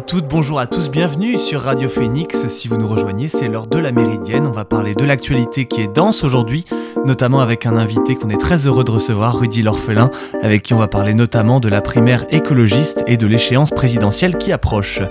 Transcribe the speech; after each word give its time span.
Bonjour 0.00 0.14
à 0.14 0.20
toutes, 0.20 0.28
bonjour 0.28 0.60
à 0.60 0.66
tous, 0.66 0.90
bienvenue 0.90 1.36
sur 1.36 1.60
Radio 1.60 1.90
Phoenix. 1.90 2.46
Si 2.46 2.68
vous 2.68 2.78
nous 2.78 2.88
rejoignez, 2.88 3.28
c'est 3.28 3.48
l'heure 3.48 3.66
de 3.66 3.78
la 3.78 3.92
Méridienne. 3.92 4.46
On 4.46 4.50
va 4.50 4.64
parler 4.64 4.94
de 4.94 5.04
l'actualité 5.04 5.66
qui 5.66 5.82
est 5.82 5.94
dense 5.94 6.24
aujourd'hui, 6.24 6.64
notamment 7.04 7.40
avec 7.40 7.66
un 7.66 7.76
invité 7.76 8.14
qu'on 8.14 8.30
est 8.30 8.40
très 8.40 8.66
heureux 8.66 8.82
de 8.82 8.90
recevoir, 8.90 9.38
Rudy 9.38 9.60
L'Orphelin, 9.60 10.10
avec 10.42 10.62
qui 10.62 10.72
on 10.72 10.78
va 10.78 10.88
parler 10.88 11.12
notamment 11.12 11.60
de 11.60 11.68
la 11.68 11.82
primaire 11.82 12.24
écologiste 12.30 13.04
et 13.08 13.18
de 13.18 13.26
l'échéance 13.26 13.72
présidentielle 13.72 14.38
qui 14.38 14.52
approche. 14.52 15.02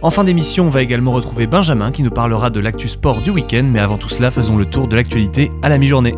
En 0.00 0.10
fin 0.10 0.24
d'émission, 0.24 0.68
on 0.68 0.70
va 0.70 0.80
également 0.80 1.12
retrouver 1.12 1.46
Benjamin 1.46 1.92
qui 1.92 2.02
nous 2.02 2.10
parlera 2.10 2.48
de 2.48 2.60
l'actu 2.60 2.88
sport 2.88 3.20
du 3.20 3.28
week-end, 3.28 3.68
mais 3.70 3.80
avant 3.80 3.98
tout 3.98 4.08
cela, 4.08 4.30
faisons 4.30 4.56
le 4.56 4.64
tour 4.64 4.88
de 4.88 4.96
l'actualité 4.96 5.52
à 5.60 5.68
la 5.68 5.76
mi-journée. 5.76 6.14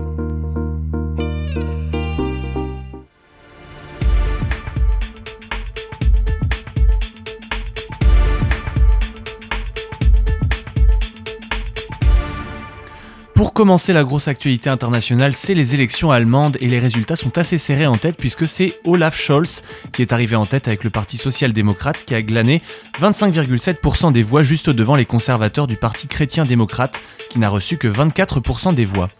Pour 13.43 13.55
commencer 13.55 13.93
la 13.93 14.05
grosse 14.05 14.29
actualité 14.29 14.71
internationale, 14.71 15.35
c'est 15.35 15.55
les 15.55 15.75
élections 15.75 16.12
allemandes 16.12 16.57
et 16.61 16.69
les 16.69 16.79
résultats 16.79 17.17
sont 17.17 17.39
assez 17.39 17.59
serrés 17.59 17.89
en 17.89 17.97
tête 17.97 18.17
puisque 18.17 18.47
c'est 18.47 18.79
Olaf 18.84 19.17
Scholz 19.17 19.62
qui 19.93 20.01
est 20.01 20.12
arrivé 20.12 20.37
en 20.37 20.47
tête 20.47 20.69
avec 20.69 20.84
le 20.84 20.91
Parti 20.91 21.17
social-démocrate 21.17 22.05
qui 22.05 22.15
a 22.15 22.23
glané 22.23 22.62
25,7% 23.01 24.12
des 24.12 24.23
voix 24.23 24.45
juste 24.45 24.71
devant 24.71 24.95
les 24.95 25.07
conservateurs 25.07 25.67
du 25.67 25.77
Parti 25.77 26.07
chrétien-démocrate 26.07 27.01
qui 27.31 27.41
n'a 27.41 27.49
reçu 27.49 27.79
que 27.79 27.89
24% 27.89 28.75
des 28.75 28.84
voix. 28.84 29.11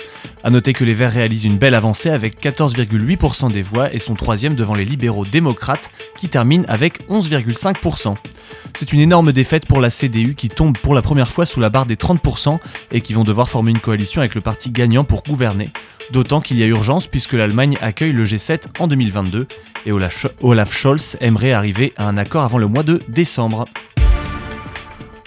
A 0.45 0.51
noter 0.51 0.73
que 0.73 0.85
les 0.85 0.95
Verts 0.95 1.13
réalisent 1.13 1.45
une 1.45 1.59
belle 1.59 1.75
avancée 1.75 2.11
avec 2.11 2.41
14,8% 2.41 3.51
des 3.51 3.63
voix 3.63 3.93
et 3.93 3.99
sont 3.99 4.15
troisième 4.15 4.55
devant 4.55 4.75
les 4.75 4.85
libéraux 4.85 5.25
démocrates 5.25 5.91
qui 6.17 6.29
terminent 6.29 6.65
avec 6.69 7.09
11,5%. 7.09 8.15
C'est 8.75 8.93
une 8.93 9.01
énorme 9.01 9.33
défaite 9.33 9.67
pour 9.67 9.81
la 9.81 9.91
CDU 9.91 10.35
qui 10.35 10.49
tombe 10.49 10.79
pour 10.79 10.95
la 10.95 11.03
première 11.03 11.31
fois 11.31 11.45
sous 11.45 11.61
la 11.61 11.71
barre 11.71 11.87
des 11.87 11.97
30% 11.97 12.59
et 12.91 13.01
qui 13.01 13.13
vont 13.13 13.25
devoir 13.25 13.49
former 13.49 13.71
une 13.71 13.79
coalition 13.79 14.12
avec 14.21 14.35
le 14.35 14.41
parti 14.41 14.71
gagnant 14.71 15.05
pour 15.05 15.23
gouverner. 15.23 15.71
D'autant 16.11 16.41
qu'il 16.41 16.59
y 16.59 16.63
a 16.63 16.67
urgence 16.67 17.07
puisque 17.07 17.33
l'Allemagne 17.33 17.77
accueille 17.81 18.13
le 18.13 18.25
G7 18.25 18.65
en 18.79 18.87
2022 18.87 19.47
et 19.87 19.93
Olaf 19.93 20.73
Scholz 20.73 21.17
aimerait 21.21 21.53
arriver 21.53 21.93
à 21.97 22.07
un 22.07 22.17
accord 22.17 22.43
avant 22.43 22.59
le 22.59 22.67
mois 22.67 22.83
de 22.83 23.01
décembre. 23.09 23.67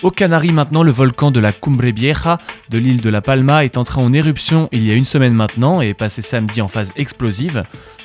Aux 0.04 0.12
Canaries 0.12 0.52
maintenant, 0.52 0.84
le 0.84 0.92
volcan 0.92 1.32
de 1.32 1.40
la 1.40 1.52
Cumbre 1.52 1.86
Vieja 1.86 2.38
de 2.70 2.78
l'île 2.78 3.02
de 3.02 3.10
La 3.10 3.22
Palma 3.22 3.64
est 3.64 3.78
entré 3.78 4.02
en 4.02 4.14
éruption 4.14 4.70
il 4.72 4.86
y 4.86 4.92
a 4.92 4.94
une 4.94 5.06
semaine 5.06 5.34
maintenant 5.34 5.82
et 5.82 5.90
est 5.90 5.94
passé 5.94 6.22
samedi 6.22 6.62
en 6.62 6.68
phase 6.68 6.94
explosive. 6.96 7.64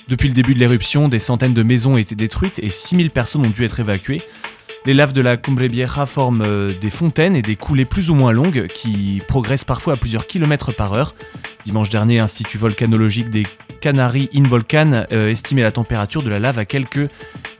Depuis 0.09 0.29
le 0.29 0.35
début 0.35 0.55
de 0.55 0.61
l'éruption, 0.61 1.09
des 1.09 1.19
centaines 1.19 1.53
de 1.53 1.63
maisons 1.63 1.95
ont 1.95 1.99
été 1.99 2.15
détruites 2.15 2.59
et 2.63 2.71
6000 2.71 3.11
personnes 3.11 3.45
ont 3.47 3.51
dû 3.51 3.65
être 3.65 3.81
évacuées. 3.81 4.23
Les 4.87 4.95
laves 4.95 5.13
de 5.13 5.21
la 5.21 5.37
Cumbre 5.37 5.65
Vieja 5.65 6.07
forment 6.07 6.41
euh, 6.41 6.71
des 6.81 6.89
fontaines 6.89 7.37
et 7.37 7.43
des 7.43 7.57
coulées 7.57 7.85
plus 7.85 8.09
ou 8.09 8.15
moins 8.15 8.33
longues 8.33 8.67
qui 8.67 9.21
progressent 9.29 9.65
parfois 9.65 9.93
à 9.93 9.97
plusieurs 9.97 10.27
kilomètres 10.27 10.75
par 10.75 10.95
heure. 10.95 11.15
Dimanche 11.65 11.91
dernier, 11.91 12.17
l'Institut 12.17 12.57
volcanologique 12.57 13.29
des 13.29 13.47
Canaries 13.83 14.31
in 14.35 14.45
Volcan 14.45 15.05
euh, 15.13 15.31
estimait 15.31 15.63
la 15.63 15.73
température 15.73 16.23
de 16.23 16.31
la 16.31 16.39
lave 16.39 16.59
à 16.59 16.65
quelques 16.65 17.11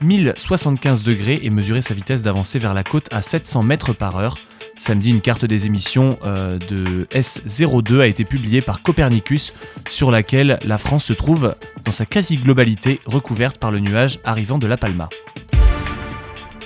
1075 0.01 1.03
degrés 1.03 1.39
et 1.43 1.51
mesurait 1.51 1.83
sa 1.83 1.93
vitesse 1.93 2.23
d'avancée 2.23 2.57
vers 2.57 2.73
la 2.73 2.83
côte 2.83 3.07
à 3.13 3.21
700 3.21 3.61
mètres 3.63 3.93
par 3.93 4.17
heure. 4.17 4.37
Samedi, 4.75 5.11
une 5.11 5.21
carte 5.21 5.45
des 5.45 5.67
émissions 5.67 6.17
euh, 6.25 6.57
de 6.57 7.05
S02 7.11 7.99
a 7.99 8.07
été 8.07 8.25
publiée 8.25 8.61
par 8.61 8.81
Copernicus, 8.81 9.53
sur 9.87 10.09
laquelle 10.09 10.59
la 10.63 10.79
France 10.79 11.05
se 11.05 11.13
trouve 11.13 11.53
dans 11.85 11.91
sa 11.91 12.07
quasi-globalité 12.07 12.99
recouverte 13.05 13.59
par 13.59 13.69
le 13.69 13.77
nuage 13.77 14.17
arrivant 14.23 14.57
de 14.57 14.65
La 14.65 14.77
Palma. 14.77 15.07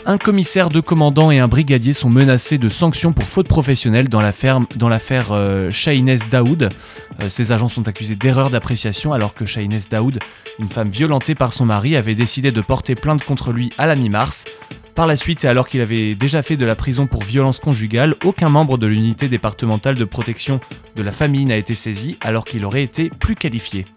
Un 0.08 0.20
commissaire, 0.20 0.70
deux 0.70 0.84
commandants 0.84 1.32
et 1.32 1.40
un 1.40 1.48
brigadier 1.48 1.94
sont 1.94 2.12
menacés 2.12 2.60
de 2.60 2.70
sanctions 2.70 3.12
pour 3.12 3.26
faute 3.26 3.48
professionnelle 3.48 4.08
dans 4.08 4.22
l'affaire 4.22 4.62
euh, 5.32 5.72
Daoud. 6.30 6.70
Euh, 7.22 7.30
ces 7.30 7.52
agents 7.52 7.70
sont 7.70 7.88
accusés 7.88 8.16
d'erreur 8.16 8.52
d'appréciation 8.52 9.14
alors 9.14 9.34
que 9.34 9.48
Shahinez 9.48 9.80
Daoud, 9.90 10.20
une 10.60 10.70
femme 10.70 10.90
violentée 10.90 11.34
par 11.34 11.54
son 11.54 11.66
mari, 11.66 11.96
avait 11.96 12.14
décidé 12.14 12.52
de 12.52 12.62
porter 12.62 12.94
plainte 12.94 13.24
contre 13.24 13.52
lui 13.52 13.72
à 13.80 13.88
la 13.88 13.96
mi-mars. 13.96 14.46
Par 14.94 15.08
la 15.08 15.18
suite, 15.18 15.44
et 15.44 15.48
alors 15.48 15.68
qu'il 15.68 15.82
avait 15.82 16.14
déjà 16.14 16.44
fait 16.44 16.56
de 16.56 16.68
la 16.68 16.76
prison 16.76 17.08
pour 17.08 17.24
violence 17.24 17.58
conjugale, 17.58 18.16
aucun 18.24 18.50
membre 18.50 18.78
de 18.78 18.86
l'unité 18.86 19.28
départementale 19.28 19.96
de 19.96 20.06
protection 20.06 20.62
de 20.96 21.02
la 21.02 21.12
famille 21.12 21.46
n'a 21.46 21.58
été 21.58 21.74
saisi 21.74 22.18
alors 22.22 22.46
qu'il 22.46 22.64
aurait 22.64 22.84
été 22.84 23.10
plus 23.10 23.36
qualifié. 23.36 23.88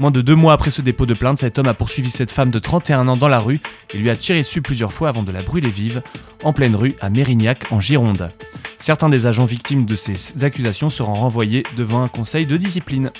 Moins 0.00 0.12
de 0.12 0.20
deux 0.20 0.36
mois 0.36 0.52
après 0.52 0.70
ce 0.70 0.80
dépôt 0.80 1.06
de 1.06 1.14
plainte, 1.14 1.40
cet 1.40 1.58
homme 1.58 1.66
a 1.66 1.74
poursuivi 1.74 2.08
cette 2.08 2.30
femme 2.30 2.52
de 2.52 2.60
31 2.60 3.08
ans 3.08 3.16
dans 3.16 3.26
la 3.26 3.40
rue 3.40 3.60
et 3.92 3.98
lui 3.98 4.10
a 4.10 4.16
tiré 4.16 4.42
dessus 4.42 4.62
plusieurs 4.62 4.92
fois 4.92 5.08
avant 5.08 5.24
de 5.24 5.32
la 5.32 5.42
brûler 5.42 5.70
vive, 5.70 6.02
en 6.44 6.52
pleine 6.52 6.76
rue 6.76 6.94
à 7.00 7.10
Mérignac, 7.10 7.72
en 7.72 7.80
Gironde. 7.80 8.30
Certains 8.78 9.08
des 9.08 9.26
agents 9.26 9.44
victimes 9.44 9.86
de 9.86 9.96
ces 9.96 10.44
accusations 10.44 10.88
seront 10.88 11.14
renvoyés 11.14 11.64
devant 11.76 12.04
un 12.04 12.08
conseil 12.08 12.46
de 12.46 12.56
discipline. 12.56 13.10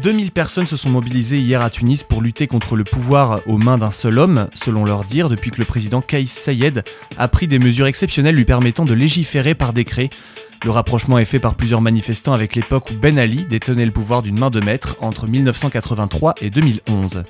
2000 0.00 0.30
personnes 0.32 0.66
se 0.66 0.76
sont 0.76 0.90
mobilisées 0.90 1.38
hier 1.38 1.62
à 1.62 1.70
Tunis 1.70 2.04
pour 2.04 2.20
lutter 2.20 2.46
contre 2.46 2.76
le 2.76 2.84
pouvoir 2.84 3.40
aux 3.46 3.58
mains 3.58 3.78
d'un 3.78 3.90
seul 3.90 4.18
homme, 4.18 4.48
selon 4.52 4.84
leur 4.84 5.04
dire, 5.04 5.28
depuis 5.28 5.50
que 5.50 5.58
le 5.58 5.64
président 5.64 6.02
Kaïs 6.02 6.30
Sayed 6.30 6.84
a 7.16 7.26
pris 7.26 7.48
des 7.48 7.58
mesures 7.58 7.86
exceptionnelles 7.86 8.34
lui 8.34 8.44
permettant 8.44 8.84
de 8.84 8.92
légiférer 8.92 9.54
par 9.54 9.72
décret 9.72 10.10
le 10.64 10.70
rapprochement 10.70 11.18
est 11.18 11.26
fait 11.26 11.38
par 11.38 11.56
plusieurs 11.56 11.82
manifestants 11.82 12.32
avec 12.32 12.54
l'époque 12.54 12.90
où 12.90 12.94
Ben 12.94 13.18
Ali 13.18 13.44
détenait 13.44 13.84
le 13.84 13.92
pouvoir 13.92 14.22
d'une 14.22 14.38
main 14.38 14.48
de 14.48 14.60
maître 14.60 14.96
entre 15.00 15.26
1983 15.26 16.36
et 16.40 16.48
2011. 16.48 17.22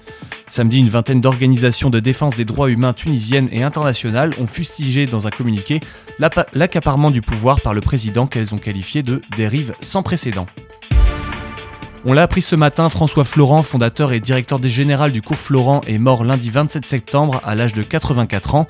Samedi, 0.46 0.78
une 0.78 0.88
vingtaine 0.88 1.20
d'organisations 1.20 1.90
de 1.90 1.98
défense 1.98 2.36
des 2.36 2.44
droits 2.44 2.70
humains 2.70 2.92
tunisiennes 2.92 3.48
et 3.50 3.64
internationales 3.64 4.34
ont 4.40 4.46
fustigé 4.46 5.06
dans 5.06 5.26
un 5.26 5.30
communiqué 5.30 5.80
l'accaparement 6.52 7.10
du 7.10 7.22
pouvoir 7.22 7.60
par 7.60 7.74
le 7.74 7.80
président 7.80 8.28
qu'elles 8.28 8.54
ont 8.54 8.58
qualifié 8.58 9.02
de 9.02 9.20
dérive 9.36 9.72
sans 9.80 10.04
précédent. 10.04 10.46
On 12.06 12.12
l'a 12.12 12.22
appris 12.22 12.42
ce 12.42 12.54
matin, 12.54 12.90
François 12.90 13.24
Florent, 13.24 13.62
fondateur 13.62 14.12
et 14.12 14.20
directeur 14.20 14.58
des 14.58 14.68
général 14.68 15.10
du 15.10 15.22
cours 15.22 15.38
Florent, 15.38 15.80
est 15.86 15.96
mort 15.96 16.22
lundi 16.22 16.50
27 16.50 16.84
septembre 16.84 17.40
à 17.44 17.54
l'âge 17.54 17.72
de 17.72 17.82
84 17.82 18.54
ans. 18.56 18.66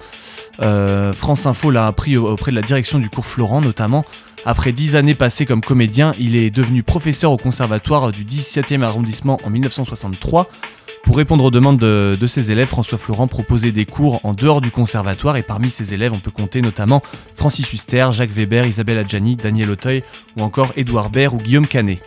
Euh, 0.63 1.13
France 1.13 1.45
Info 1.45 1.73
l'a 1.73 1.89
appris 1.89 2.17
auprès 2.17 2.53
de 2.53 2.57
la 2.57 2.63
direction 2.63 3.01
du 3.01 3.11
cours 3.11 3.27
Florent 3.27 3.61
notamment. 3.61 4.05
Après 4.47 4.73
dix 4.73 4.95
années 4.95 5.15
passées 5.15 5.47
comme 5.47 5.63
comédien, 5.63 6.13
il 6.19 6.37
est 6.37 6.51
devenu 6.51 6.83
professeur 6.83 7.33
au 7.33 7.39
conservatoire 7.39 8.13
du 8.13 8.25
17e 8.25 8.83
arrondissement 8.83 9.39
en 9.43 9.49
1963. 9.49 10.49
Pour 11.03 11.17
répondre 11.17 11.45
aux 11.45 11.51
demandes 11.51 11.79
de, 11.79 12.27
ses 12.27 12.51
élèves, 12.51 12.69
François 12.69 12.99
Florent 12.99 13.27
proposait 13.27 13.73
des 13.73 13.87
cours 13.87 14.21
en 14.23 14.35
dehors 14.35 14.61
du 14.61 14.71
conservatoire 14.71 15.39
et 15.39 15.43
parmi 15.43 15.71
ses 15.71 15.95
élèves, 15.95 16.13
on 16.15 16.19
peut 16.19 16.31
compter 16.31 16.61
notamment 16.61 17.03
Francis 17.35 17.73
Huster, 17.73 18.09
Jacques 18.11 18.33
Weber, 18.33 18.67
Isabelle 18.67 18.99
Adjani, 18.99 19.37
Daniel 19.37 19.71
Auteuil 19.71 20.03
ou 20.39 20.43
encore 20.43 20.73
Édouard 20.77 21.11
Baird 21.11 21.35
ou 21.35 21.39
Guillaume 21.39 21.67
Canet. 21.67 22.01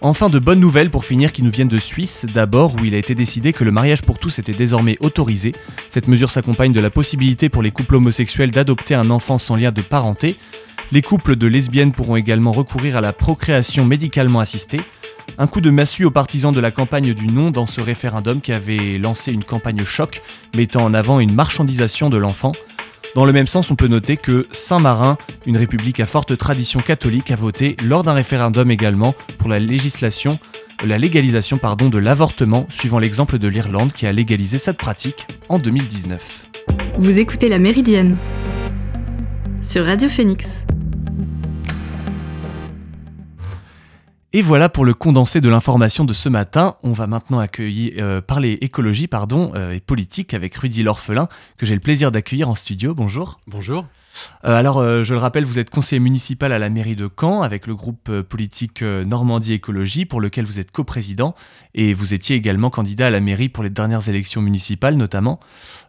Enfin, 0.00 0.30
de 0.30 0.38
bonnes 0.38 0.60
nouvelles 0.60 0.90
pour 0.90 1.04
finir 1.04 1.32
qui 1.32 1.42
nous 1.42 1.50
viennent 1.50 1.66
de 1.66 1.80
Suisse, 1.80 2.24
d'abord 2.32 2.76
où 2.76 2.84
il 2.84 2.94
a 2.94 2.98
été 2.98 3.16
décidé 3.16 3.52
que 3.52 3.64
le 3.64 3.72
mariage 3.72 4.02
pour 4.02 4.20
tous 4.20 4.38
était 4.38 4.52
désormais 4.52 4.96
autorisé. 5.00 5.52
Cette 5.88 6.06
mesure 6.06 6.30
s'accompagne 6.30 6.70
de 6.70 6.80
la 6.80 6.88
possibilité 6.88 7.48
pour 7.48 7.62
les 7.62 7.72
couples 7.72 7.96
homosexuels 7.96 8.52
d'adopter 8.52 8.94
un 8.94 9.10
enfant 9.10 9.38
sans 9.38 9.56
lien 9.56 9.72
de 9.72 9.82
parenté. 9.82 10.36
Les 10.92 11.02
couples 11.02 11.34
de 11.34 11.48
lesbiennes 11.48 11.90
pourront 11.90 12.14
également 12.14 12.52
recourir 12.52 12.96
à 12.96 13.00
la 13.00 13.12
procréation 13.12 13.84
médicalement 13.84 14.38
assistée. 14.38 14.80
Un 15.36 15.48
coup 15.48 15.60
de 15.60 15.70
massue 15.70 16.04
aux 16.04 16.12
partisans 16.12 16.52
de 16.52 16.60
la 16.60 16.70
campagne 16.70 17.12
du 17.12 17.26
non 17.26 17.50
dans 17.50 17.66
ce 17.66 17.80
référendum 17.80 18.40
qui 18.40 18.52
avait 18.52 18.98
lancé 18.98 19.32
une 19.32 19.44
campagne 19.44 19.84
choc 19.84 20.22
mettant 20.56 20.84
en 20.84 20.94
avant 20.94 21.18
une 21.18 21.34
marchandisation 21.34 22.08
de 22.08 22.16
l'enfant. 22.18 22.52
Dans 23.14 23.24
le 23.24 23.32
même 23.32 23.46
sens, 23.46 23.70
on 23.70 23.76
peut 23.76 23.88
noter 23.88 24.16
que 24.16 24.46
Saint-Marin, 24.52 25.18
une 25.46 25.56
république 25.56 26.00
à 26.00 26.06
forte 26.06 26.36
tradition 26.36 26.80
catholique, 26.80 27.30
a 27.30 27.36
voté 27.36 27.76
lors 27.84 28.02
d'un 28.02 28.12
référendum 28.12 28.70
également 28.70 29.14
pour 29.38 29.48
la 29.48 29.58
législation 29.58 30.38
la 30.86 30.98
légalisation 30.98 31.58
pardon, 31.58 31.88
de 31.88 31.98
l'avortement, 31.98 32.66
suivant 32.68 32.98
l'exemple 32.98 33.38
de 33.38 33.48
l'Irlande 33.48 33.92
qui 33.92 34.06
a 34.06 34.12
légalisé 34.12 34.58
cette 34.58 34.76
pratique 34.76 35.26
en 35.48 35.58
2019. 35.58 36.46
Vous 36.98 37.18
écoutez 37.18 37.48
La 37.48 37.58
Méridienne 37.58 38.16
sur 39.60 39.84
Radio 39.84 40.08
Phoenix. 40.08 40.66
Et 44.38 44.42
voilà 44.42 44.68
pour 44.68 44.84
le 44.84 44.94
condensé 44.94 45.40
de 45.40 45.48
l'information 45.48 46.04
de 46.04 46.12
ce 46.12 46.28
matin. 46.28 46.76
On 46.84 46.92
va 46.92 47.08
maintenant 47.08 47.40
accueillir, 47.40 47.94
euh, 47.98 48.20
parler 48.20 48.52
écologie 48.60 49.08
pardon, 49.08 49.50
euh, 49.56 49.72
et 49.72 49.80
politique 49.80 50.32
avec 50.32 50.54
Rudy 50.54 50.84
L'Orphelin, 50.84 51.26
que 51.56 51.66
j'ai 51.66 51.74
le 51.74 51.80
plaisir 51.80 52.12
d'accueillir 52.12 52.48
en 52.48 52.54
studio. 52.54 52.94
Bonjour. 52.94 53.40
Bonjour. 53.48 53.84
Euh, 54.44 54.56
alors, 54.56 54.82
je 54.82 55.14
le 55.14 55.20
rappelle, 55.20 55.44
vous 55.44 55.58
êtes 55.58 55.70
conseiller 55.70 56.00
municipal 56.00 56.52
à 56.52 56.58
la 56.58 56.70
mairie 56.70 56.96
de 56.96 57.08
Caen 57.08 57.42
avec 57.42 57.66
le 57.66 57.74
groupe 57.74 58.10
politique 58.22 58.82
Normandie 58.82 59.54
Écologie 59.54 60.04
pour 60.04 60.20
lequel 60.20 60.44
vous 60.44 60.60
êtes 60.60 60.70
coprésident 60.70 61.34
et 61.74 61.94
vous 61.94 62.14
étiez 62.14 62.36
également 62.36 62.70
candidat 62.70 63.08
à 63.08 63.10
la 63.10 63.20
mairie 63.20 63.48
pour 63.48 63.62
les 63.62 63.70
dernières 63.70 64.08
élections 64.08 64.40
municipales 64.40 64.96
notamment. 64.96 65.40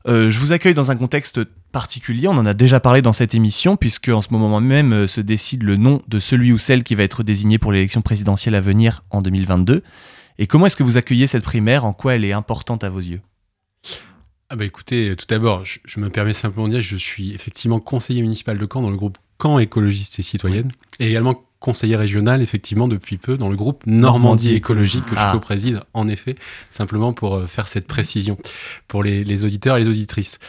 je 0.05 0.39
vous 0.39 0.51
accueille 0.51 0.73
dans 0.73 0.91
un 0.91 0.95
contexte 0.95 1.39
particulier, 1.71 2.27
on 2.27 2.31
en 2.37 2.45
a 2.45 2.53
déjà 2.53 2.79
parlé 2.79 3.01
dans 3.01 3.13
cette 3.13 3.35
émission, 3.35 3.77
puisque 3.77 4.09
en 4.09 4.21
ce 4.21 4.29
moment 4.31 4.59
même 4.59 4.93
euh, 4.93 5.07
se 5.07 5.21
décide 5.21 5.63
le 5.63 5.75
nom 5.75 6.01
de 6.07 6.19
celui 6.19 6.51
ou 6.51 6.57
celle 6.57 6.83
qui 6.83 6.95
va 6.95 7.03
être 7.03 7.23
désigné 7.23 7.57
pour 7.57 7.71
l'élection 7.71 8.01
présidentielle 8.01 8.55
à 8.55 8.61
venir 8.61 9.03
en 9.11 9.21
2022. 9.21 9.83
Et 10.39 10.47
comment 10.47 10.65
est-ce 10.65 10.75
que 10.75 10.83
vous 10.83 10.97
accueillez 10.97 11.27
cette 11.27 11.43
primaire? 11.43 11.85
En 11.85 11.93
quoi 11.93 12.15
elle 12.15 12.25
est 12.25 12.33
importante 12.33 12.83
à 12.83 12.89
vos 12.89 12.99
yeux? 12.99 13.21
Ah 14.49 14.55
bah 14.55 14.65
écoutez, 14.65 15.15
tout 15.15 15.27
d'abord, 15.27 15.63
je, 15.63 15.99
me 15.99 16.09
permets 16.09 16.33
simplement 16.33 16.67
de 16.67 16.73
dire, 16.73 16.81
je 16.81 16.95
suis 16.95 17.33
effectivement 17.33 17.79
conseiller 17.79 18.21
municipal 18.21 18.57
de 18.57 18.67
Caen 18.71 18.81
dans 18.81 18.89
le 18.89 18.97
groupe 18.97 19.19
Caen 19.41 19.59
écologiste 19.59 20.17
et 20.19 20.23
citoyenne, 20.23 20.69
et 20.99 21.09
également 21.09 21.43
conseiller 21.59 21.95
régional, 21.95 22.41
effectivement, 22.41 22.87
depuis 22.87 23.17
peu, 23.17 23.37
dans 23.37 23.49
le 23.49 23.55
groupe 23.55 23.85
Normandie, 23.85 24.55
écologique 24.55 25.05
que 25.05 25.15
je 25.15 25.21
ah. 25.21 25.31
co-préside, 25.33 25.81
en 25.93 26.07
effet, 26.07 26.35
simplement 26.69 27.13
pour 27.13 27.35
euh, 27.35 27.47
faire 27.47 27.67
cette 27.67 27.85
précision 27.85 28.37
pour 28.87 29.03
les, 29.03 29.43
auditeurs 29.43 29.77
et 29.77 29.81
les 29.81 29.87
auditrices. 29.87 30.39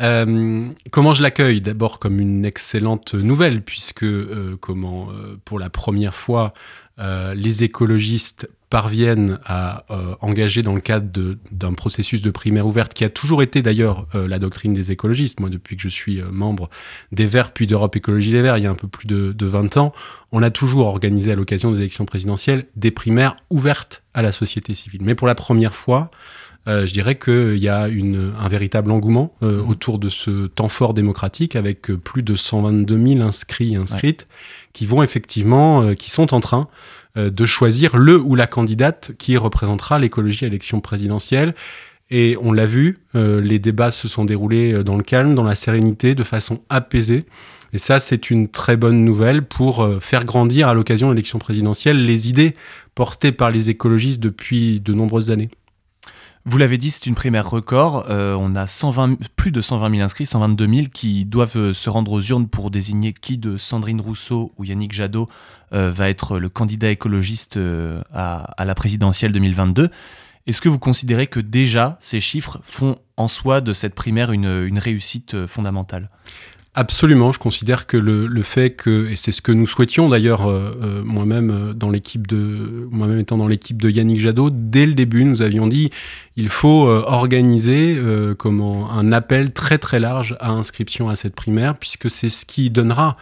Euh, 0.00 0.68
comment 0.90 1.14
je 1.14 1.22
l'accueille? 1.22 1.60
D'abord 1.60 1.98
comme 1.98 2.20
une 2.20 2.44
excellente 2.44 3.14
nouvelle, 3.14 3.62
puisque, 3.62 4.04
euh, 4.04 4.56
comment, 4.60 5.08
pour 5.44 5.58
la 5.58 5.70
première 5.70 6.14
fois, 6.14 6.52
les 6.98 7.64
écologistes 7.64 8.48
parviennent 8.70 9.38
à 9.46 9.84
euh, 9.90 10.14
engager 10.20 10.62
dans 10.62 10.74
le 10.74 10.80
cadre 10.80 11.36
d'un 11.50 11.72
processus 11.72 12.20
de 12.20 12.30
primaire 12.30 12.66
ouverte 12.66 12.92
qui 12.92 13.04
a 13.04 13.08
toujours 13.08 13.42
été 13.42 13.62
d'ailleurs 13.62 14.06
euh, 14.14 14.28
la 14.28 14.38
doctrine 14.38 14.74
des 14.74 14.92
écologistes. 14.92 15.40
Moi, 15.40 15.48
depuis 15.48 15.76
que 15.76 15.82
je 15.82 15.88
suis 15.88 16.20
euh, 16.20 16.30
membre 16.30 16.68
des 17.10 17.26
Verts 17.26 17.52
puis 17.52 17.66
d'Europe 17.66 17.96
Écologie 17.96 18.32
Les 18.32 18.42
Verts, 18.42 18.58
il 18.58 18.64
y 18.64 18.66
a 18.66 18.70
un 18.70 18.74
peu 18.74 18.88
plus 18.88 19.06
de, 19.06 19.32
de 19.32 19.46
20 19.46 19.78
ans, 19.78 19.92
on 20.32 20.42
a 20.42 20.50
toujours 20.50 20.86
organisé 20.86 21.32
à 21.32 21.34
l'occasion 21.34 21.70
des 21.70 21.78
élections 21.78 22.04
présidentielles 22.04 22.66
des 22.76 22.90
primaires 22.90 23.36
ouvertes 23.48 24.02
à 24.12 24.20
la 24.20 24.32
société 24.32 24.74
civile. 24.74 25.00
Mais 25.02 25.14
pour 25.14 25.26
la 25.26 25.34
première 25.34 25.74
fois, 25.74 26.10
je 26.68 26.92
dirais 26.92 27.16
qu'il 27.16 27.56
y 27.56 27.68
a 27.68 27.88
une, 27.88 28.32
un 28.38 28.48
véritable 28.48 28.90
engouement 28.90 29.32
mmh. 29.40 29.46
autour 29.46 29.98
de 29.98 30.08
ce 30.08 30.46
temps 30.48 30.68
fort 30.68 30.92
démocratique 30.92 31.56
avec 31.56 31.92
plus 31.92 32.22
de 32.22 32.36
122 32.36 33.08
000 33.16 33.26
inscrits 33.26 33.72
et 33.72 33.76
inscrites 33.76 34.28
qui 34.74 34.84
vont 34.84 35.02
effectivement, 35.02 35.94
qui 35.94 36.10
sont 36.10 36.34
en 36.34 36.40
train 36.40 36.68
euh, 37.18 37.30
de 37.30 37.46
choisir 37.46 37.96
le 37.96 38.20
ou 38.20 38.34
la 38.34 38.46
candidate 38.46 39.12
qui 39.18 39.36
représentera 39.36 39.98
l'écologie 39.98 40.44
à 40.44 40.48
l'élection 40.48 40.80
présidentielle. 40.80 41.54
Et 42.10 42.36
on 42.40 42.52
l'a 42.52 42.66
vu, 42.66 42.98
euh, 43.14 43.40
les 43.40 43.58
débats 43.58 43.90
se 43.90 44.08
sont 44.08 44.24
déroulés 44.24 44.72
euh, 44.72 44.84
dans 44.84 44.96
le 44.96 45.02
calme, 45.02 45.34
dans 45.34 45.44
la 45.44 45.54
sérénité, 45.54 46.14
de 46.14 46.22
façon 46.22 46.60
apaisée. 46.68 47.24
Et 47.72 47.78
ça, 47.78 48.00
c'est 48.00 48.30
une 48.30 48.48
très 48.48 48.76
bonne 48.76 49.04
nouvelle 49.04 49.42
pour 49.42 49.86
faire 50.00 50.24
grandir 50.24 50.68
à 50.68 50.74
l'occasion 50.74 51.08
de 51.08 51.12
l'élection 51.12 51.38
présidentielle 51.38 52.02
les 52.02 52.26
idées 52.26 52.54
portées 52.94 53.30
par 53.30 53.50
les 53.50 53.68
écologistes 53.68 54.22
depuis 54.22 54.80
de 54.80 54.94
nombreuses 54.94 55.30
années. 55.30 55.50
Vous 56.44 56.56
l'avez 56.56 56.78
dit, 56.78 56.90
c'est 56.90 57.06
une 57.06 57.14
primaire 57.14 57.48
record. 57.48 58.06
Euh, 58.08 58.34
on 58.38 58.54
a 58.54 58.66
120, 58.66 59.18
plus 59.36 59.50
de 59.50 59.60
120 59.60 59.90
000 59.90 60.02
inscrits, 60.02 60.26
122 60.26 60.68
000 60.68 60.86
qui 60.92 61.24
doivent 61.24 61.56
euh, 61.56 61.74
se 61.74 61.90
rendre 61.90 62.12
aux 62.12 62.20
urnes 62.22 62.48
pour 62.48 62.70
désigner 62.70 63.12
qui 63.12 63.38
de 63.38 63.56
Sandrine 63.56 64.00
Rousseau 64.00 64.52
ou 64.56 64.64
Yannick 64.64 64.92
Jadot 64.92 65.28
euh, 65.72 65.90
va 65.90 66.08
être 66.08 66.38
le 66.38 66.48
candidat 66.48 66.90
écologiste 66.90 67.58
à, 68.14 68.64
la 68.64 68.74
présidentielle 68.74 69.32
2022. 69.32 69.90
Est-ce 70.46 70.60
que 70.62 70.68
vous 70.68 70.78
considérez 70.78 71.26
que 71.26 71.40
déjà 71.40 71.98
ces 72.00 72.20
chiffres 72.20 72.60
font 72.62 72.96
en 73.16 73.28
soi 73.28 73.60
de 73.60 73.74
cette 73.74 73.94
primaire 73.94 74.32
une 74.32 74.78
réussite 74.78 75.46
fondamentale? 75.46 76.08
Absolument, 76.74 77.32
je 77.32 77.38
considère 77.38 77.86
que 77.86 77.96
le, 77.96 78.42
fait 78.42 78.70
que, 78.70 79.08
et 79.08 79.16
c'est 79.16 79.32
ce 79.32 79.42
que 79.42 79.50
nous 79.50 79.66
souhaitions 79.66 80.08
d'ailleurs, 80.08 80.46
euh, 80.46 80.78
euh, 80.80 81.02
moi-même 81.02 81.50
euh, 81.50 81.72
dans 81.72 81.90
l'équipe 81.90 82.26
de, 82.26 82.86
moi-même 82.92 83.18
étant 83.18 83.36
dans 83.36 83.48
l'équipe 83.48 83.80
de 83.80 83.90
Yannick 83.90 84.20
Jadot, 84.20 84.50
dès 84.52 84.86
le 84.86 84.92
début, 84.92 85.24
nous 85.24 85.42
avions 85.42 85.66
dit, 85.66 85.90
il 86.36 86.48
faut 86.48 86.86
organiser 86.86 88.00
comment 88.38 88.92
un 88.92 89.10
appel 89.10 89.52
très 89.52 89.78
très 89.78 89.98
large 89.98 90.36
à 90.40 90.50
inscription 90.50 91.08
à 91.08 91.16
cette 91.16 91.34
primaire, 91.34 91.76
puisque 91.76 92.08
c'est 92.08 92.28
ce 92.28 92.46
qui 92.46 92.70
donnera 92.70 93.16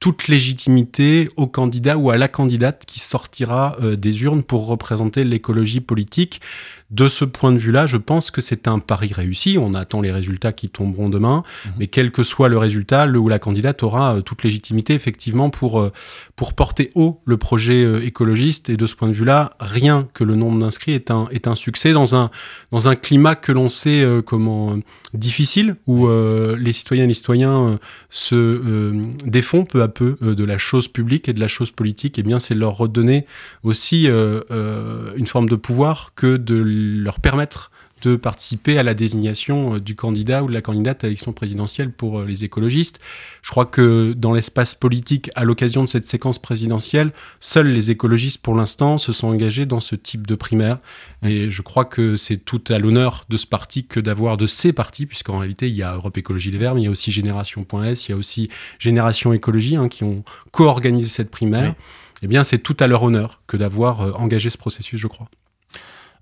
toute 0.00 0.28
légitimité 0.28 1.30
au 1.36 1.46
candidat 1.46 1.96
ou 1.96 2.10
à 2.10 2.18
la 2.18 2.28
candidate 2.28 2.84
qui 2.86 3.00
sortira 3.00 3.76
des 3.96 4.22
urnes 4.22 4.42
pour 4.42 4.66
représenter 4.66 5.24
l'écologie 5.24 5.80
politique 5.80 6.42
de 6.90 7.06
ce 7.06 7.26
point 7.26 7.52
de 7.52 7.58
vue-là, 7.58 7.86
je 7.86 7.98
pense 7.98 8.30
que 8.30 8.40
c'est 8.40 8.66
un 8.66 8.78
pari 8.78 9.12
réussi. 9.12 9.58
On 9.60 9.74
attend 9.74 10.00
les 10.00 10.10
résultats 10.10 10.52
qui 10.52 10.70
tomberont 10.70 11.10
demain, 11.10 11.42
mhm. 11.66 11.72
mais 11.78 11.86
quel 11.86 12.10
que 12.10 12.22
soit 12.22 12.48
le 12.48 12.56
résultat, 12.56 13.04
le 13.04 13.18
ou 13.18 13.28
la 13.28 13.38
candidate 13.38 13.82
aura 13.82 14.16
euh, 14.16 14.20
toute 14.22 14.42
légitimité 14.42 14.94
effectivement 14.94 15.50
pour, 15.50 15.80
euh, 15.80 15.92
pour 16.34 16.54
porter 16.54 16.90
haut 16.94 17.20
le 17.26 17.36
projet 17.36 17.84
euh, 17.84 18.00
écologiste. 18.02 18.70
Et 18.70 18.78
de 18.78 18.86
ce 18.86 18.94
point 18.94 19.08
de 19.08 19.12
vue-là, 19.12 19.52
rien 19.60 20.08
que 20.14 20.24
le 20.24 20.34
nombre 20.34 20.58
d'inscrits 20.58 20.92
est 20.92 21.10
un, 21.10 21.28
est 21.30 21.46
un 21.46 21.54
succès 21.54 21.92
dans 21.92 22.14
un, 22.14 22.30
dans 22.72 22.88
un 22.88 22.96
climat 22.96 23.34
que 23.34 23.52
l'on 23.52 23.68
sait 23.68 24.06
comment 24.24 24.78
difficile, 25.12 25.76
où 25.86 26.08
les 26.08 26.72
citoyennes 26.72 27.06
et 27.06 27.08
les 27.08 27.14
citoyens 27.14 27.78
se 28.10 28.92
défont 29.24 29.64
peu 29.64 29.82
à 29.82 29.88
peu 29.88 30.16
de 30.20 30.44
la 30.44 30.58
chose 30.58 30.88
publique 30.88 31.28
et 31.28 31.32
de 31.32 31.40
la 31.40 31.48
chose 31.48 31.70
politique. 31.70 32.18
Et 32.18 32.20
eh 32.20 32.24
bien, 32.24 32.38
c'est 32.38 32.54
leur 32.54 32.76
redonner 32.76 33.26
aussi 33.62 34.06
une 34.06 35.26
forme 35.26 35.48
de 35.48 35.56
pouvoir 35.56 36.12
que 36.14 36.36
de 36.36 36.56
leur 36.78 37.20
permettre 37.20 37.70
de 38.02 38.16
participer 38.16 38.78
à 38.78 38.82
la 38.82 38.94
désignation 38.94 39.74
euh, 39.74 39.80
du 39.80 39.96
candidat 39.96 40.44
ou 40.44 40.48
de 40.48 40.52
la 40.52 40.62
candidate 40.62 41.04
à 41.04 41.06
l'élection 41.08 41.32
présidentielle 41.32 41.90
pour 41.90 42.20
euh, 42.20 42.24
les 42.24 42.44
écologistes. 42.44 43.00
Je 43.42 43.50
crois 43.50 43.66
que 43.66 44.12
dans 44.16 44.34
l'espace 44.34 44.74
politique, 44.74 45.30
à 45.34 45.44
l'occasion 45.44 45.82
de 45.82 45.88
cette 45.88 46.06
séquence 46.06 46.38
présidentielle, 46.38 47.12
seuls 47.40 47.68
les 47.68 47.90
écologistes, 47.90 48.42
pour 48.42 48.54
l'instant, 48.54 48.98
se 48.98 49.12
sont 49.12 49.28
engagés 49.28 49.66
dans 49.66 49.80
ce 49.80 49.96
type 49.96 50.26
de 50.26 50.34
primaire. 50.34 50.78
Et 51.22 51.50
je 51.50 51.62
crois 51.62 51.84
que 51.84 52.16
c'est 52.16 52.36
tout 52.36 52.62
à 52.68 52.78
l'honneur 52.78 53.24
de 53.28 53.36
ce 53.36 53.46
parti 53.46 53.86
que 53.86 54.00
d'avoir 54.00 54.36
de 54.36 54.46
ces 54.46 54.72
partis, 54.72 55.06
puisqu'en 55.06 55.38
réalité, 55.38 55.68
il 55.68 55.74
y 55.74 55.82
a 55.82 55.94
Europe 55.94 56.16
Écologie 56.16 56.50
Les 56.50 56.58
Verts, 56.58 56.74
mais 56.74 56.82
il 56.82 56.84
y 56.84 56.88
a 56.88 56.92
aussi 56.92 57.10
Génération.s, 57.10 58.08
il 58.08 58.12
y 58.12 58.14
a 58.14 58.16
aussi 58.16 58.48
Génération 58.78 59.32
Écologie, 59.32 59.76
hein, 59.76 59.88
qui 59.88 60.04
ont 60.04 60.22
co-organisé 60.52 61.08
cette 61.08 61.30
primaire. 61.30 61.74
Eh 62.22 62.26
bien, 62.26 62.44
c'est 62.44 62.58
tout 62.58 62.76
à 62.80 62.86
leur 62.86 63.02
honneur 63.02 63.40
que 63.46 63.56
d'avoir 63.56 64.00
euh, 64.00 64.12
engagé 64.12 64.50
ce 64.50 64.58
processus, 64.58 65.00
je 65.00 65.06
crois. 65.06 65.28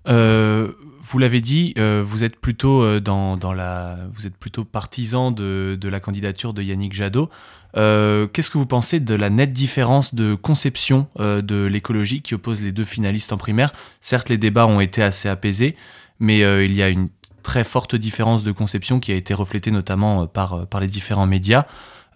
Euh, 0.07 0.71
vous 1.01 1.19
l'avez 1.19 1.39
dit, 1.39 1.73
euh, 1.77 2.03
vous 2.05 2.23
êtes 2.23 2.35
plutôt 2.37 2.81
euh, 2.81 2.99
dans, 2.99 3.37
la, 3.53 3.97
vous 4.13 4.27
êtes 4.27 4.35
plutôt 4.35 4.65
partisan 4.65 5.31
de, 5.31 5.77
la 5.83 5.99
candidature 5.99 6.53
de 6.53 6.61
Yannick 6.61 6.93
Jadot. 6.93 7.29
Qu'est-ce 7.73 8.49
que 8.49 8.57
vous 8.57 8.65
pensez 8.65 8.99
de 8.99 9.15
la 9.15 9.29
nette 9.29 9.53
différence 9.53 10.15
de 10.15 10.33
conception 10.33 11.07
de 11.19 11.65
l'écologie 11.65 12.21
qui 12.21 12.33
oppose 12.33 12.61
les 12.61 12.71
deux 12.71 12.85
finalistes 12.85 13.31
en 13.31 13.37
primaire? 13.37 13.71
Certes, 14.01 14.29
les 14.29 14.39
débats 14.39 14.65
ont 14.65 14.79
été 14.79 15.03
assez 15.03 15.29
apaisés, 15.29 15.75
mais 16.19 16.39
il 16.65 16.75
y 16.75 16.81
a 16.81 16.89
une 16.89 17.09
très 17.43 17.63
forte 17.63 17.95
différence 17.95 18.43
de 18.43 18.51
conception 18.51 18.99
qui 18.99 19.11
a 19.11 19.15
été 19.15 19.35
reflétée 19.35 19.69
notamment 19.69 20.25
par, 20.25 20.65
par 20.65 20.81
les 20.81 20.87
différents 20.87 21.27
médias. 21.27 21.65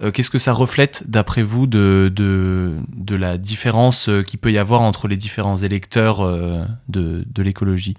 Euh, 0.01 0.11
qu'est-ce 0.11 0.29
que 0.29 0.39
ça 0.39 0.53
reflète, 0.53 1.03
d'après 1.07 1.43
vous, 1.43 1.67
de, 1.67 2.11
de, 2.13 3.15
la 3.15 3.37
différence 3.37 4.09
euh, 4.09 4.23
qu'il 4.23 4.39
peut 4.39 4.51
y 4.51 4.57
avoir 4.57 4.81
entre 4.81 5.07
les 5.07 5.17
différents 5.17 5.57
électeurs 5.57 6.21
euh, 6.21 6.63
de, 6.89 7.23
de 7.31 7.43
l'écologie? 7.43 7.95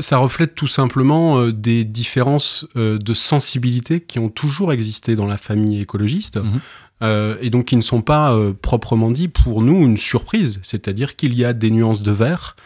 Ça 0.00 0.16
reflète 0.16 0.54
tout 0.54 0.66
simplement 0.66 1.48
des 1.48 1.84
différences 1.84 2.66
de 2.74 3.14
sensibilité 3.14 4.00
qui 4.00 4.18
ont 4.18 4.30
toujours 4.30 4.72
existé 4.72 5.14
dans 5.14 5.26
la 5.26 5.36
famille 5.36 5.78
écologiste. 5.78 6.38
Mhm. 6.38 7.36
et 7.42 7.50
donc 7.50 7.66
qui 7.66 7.76
ne 7.76 7.82
sont 7.82 8.00
pas 8.00 8.34
proprement 8.62 9.10
dit 9.10 9.28
pour 9.28 9.60
nous 9.60 9.84
une 9.84 9.98
surprise, 9.98 10.58
c'est-à-dire 10.62 11.16
qu'il 11.16 11.34
y 11.34 11.44
a 11.44 11.52
des 11.52 11.70
nuances 11.70 12.02
de 12.02 12.12
vert, 12.12 12.56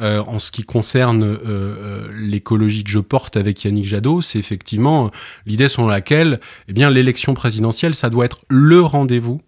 euh, 0.00 0.22
en 0.28 0.38
ce 0.38 0.52
qui 0.52 0.62
concerne 0.62 1.24
euh, 1.24 1.38
euh, 1.44 2.08
l'écologie 2.14 2.84
que 2.84 2.90
je 2.90 3.00
porte 3.00 3.36
avec 3.36 3.64
Yannick 3.64 3.84
Jadot, 3.84 4.20
c'est 4.20 4.38
effectivement 4.38 5.10
l'idée 5.44 5.68
selon 5.68 5.88
laquelle 5.88 6.38
eh 6.68 6.72
bien 6.72 6.88
l'élection 6.88 7.34
présidentielle, 7.34 7.96
ça 7.96 8.08
doit 8.08 8.24
être 8.24 8.38
le 8.48 8.80
rendez-vous 8.80 9.40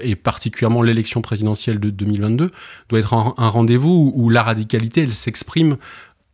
et 0.00 0.14
particulièrement 0.14 0.80
l'élection 0.80 1.22
présidentielle 1.22 1.80
de 1.80 1.90
2022, 1.90 2.50
doit 2.88 2.98
être 3.00 3.14
un, 3.14 3.48
rendez-vous 3.48 4.12
où, 4.14 4.30
la 4.30 4.44
radicalité, 4.44 5.00
elle 5.00 5.12
s'exprime 5.12 5.76